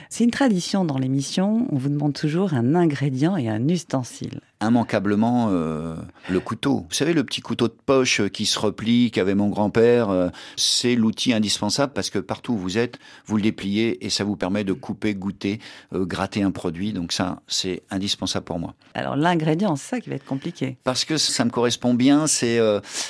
[0.10, 1.68] C'est une tradition dans l'émission.
[1.72, 4.42] On vous demande toujours un ingrédient et un ustensile.
[4.60, 5.96] immanquablement euh,
[6.30, 6.88] le couteau.
[6.90, 10.96] Vous savez, le petit couteau de poche qui se replie, qu'avait mon grand-père, euh, c'est
[10.96, 14.64] l'outil indispensable parce que partout où vous êtes, vous le dépliez et ça vous permet
[14.64, 15.60] de couper, goûter,
[15.94, 16.92] euh, gratter un produit.
[16.92, 18.74] Donc ça, c'est indispensable pour moi.
[18.96, 20.78] Alors l'ingrédient, c'est ça qui va être compliqué.
[20.84, 22.60] Parce que ça me correspond bien, c'est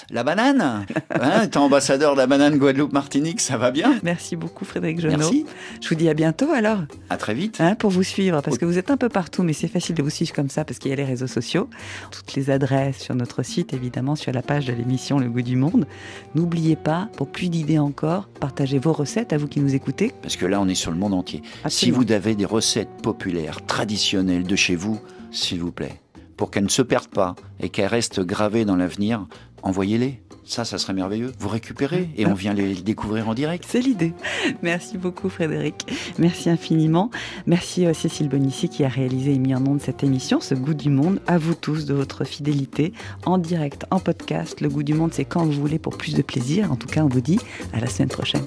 [0.09, 0.85] la banane.
[1.23, 3.99] Hein, T'es ambassadeur de la banane Guadeloupe-Martinique, ça va bien?
[4.01, 5.17] Merci beaucoup Frédéric Genot.
[5.17, 5.45] Merci.
[5.81, 6.79] Je vous dis à bientôt alors.
[7.09, 7.59] À très vite.
[7.59, 10.03] Hein, pour vous suivre, parce que vous êtes un peu partout, mais c'est facile de
[10.03, 11.69] vous suivre comme ça, parce qu'il y a les réseaux sociaux.
[12.11, 15.55] Toutes les adresses sur notre site, évidemment, sur la page de l'émission Le Goût du
[15.55, 15.85] Monde.
[16.35, 20.13] N'oubliez pas, pour plus d'idées encore, partagez vos recettes à vous qui nous écoutez.
[20.21, 21.41] Parce que là, on est sur le monde entier.
[21.67, 24.99] Si vous avez des recettes populaires, traditionnelles de chez vous,
[25.31, 26.01] s'il vous plaît,
[26.37, 29.27] pour qu'elles ne se perdent pas et qu'elles restent gravées dans l'avenir,
[29.63, 30.21] envoyez-les.
[30.43, 31.31] Ça, ça serait merveilleux.
[31.39, 33.65] Vous récupérez et on vient les découvrir en direct.
[33.67, 34.13] C'est l'idée.
[34.61, 35.85] Merci beaucoup Frédéric.
[36.17, 37.09] Merci infiniment.
[37.45, 40.73] Merci à Cécile Bonissi qui a réalisé et mis en onde cette émission, Ce Goût
[40.73, 41.21] du Monde.
[41.27, 42.93] À vous tous de votre fidélité,
[43.25, 44.61] en direct, en podcast.
[44.61, 46.71] Le Goût du Monde, c'est quand vous voulez pour plus de plaisir.
[46.71, 47.39] En tout cas, on vous dit
[47.73, 48.43] à la semaine prochaine.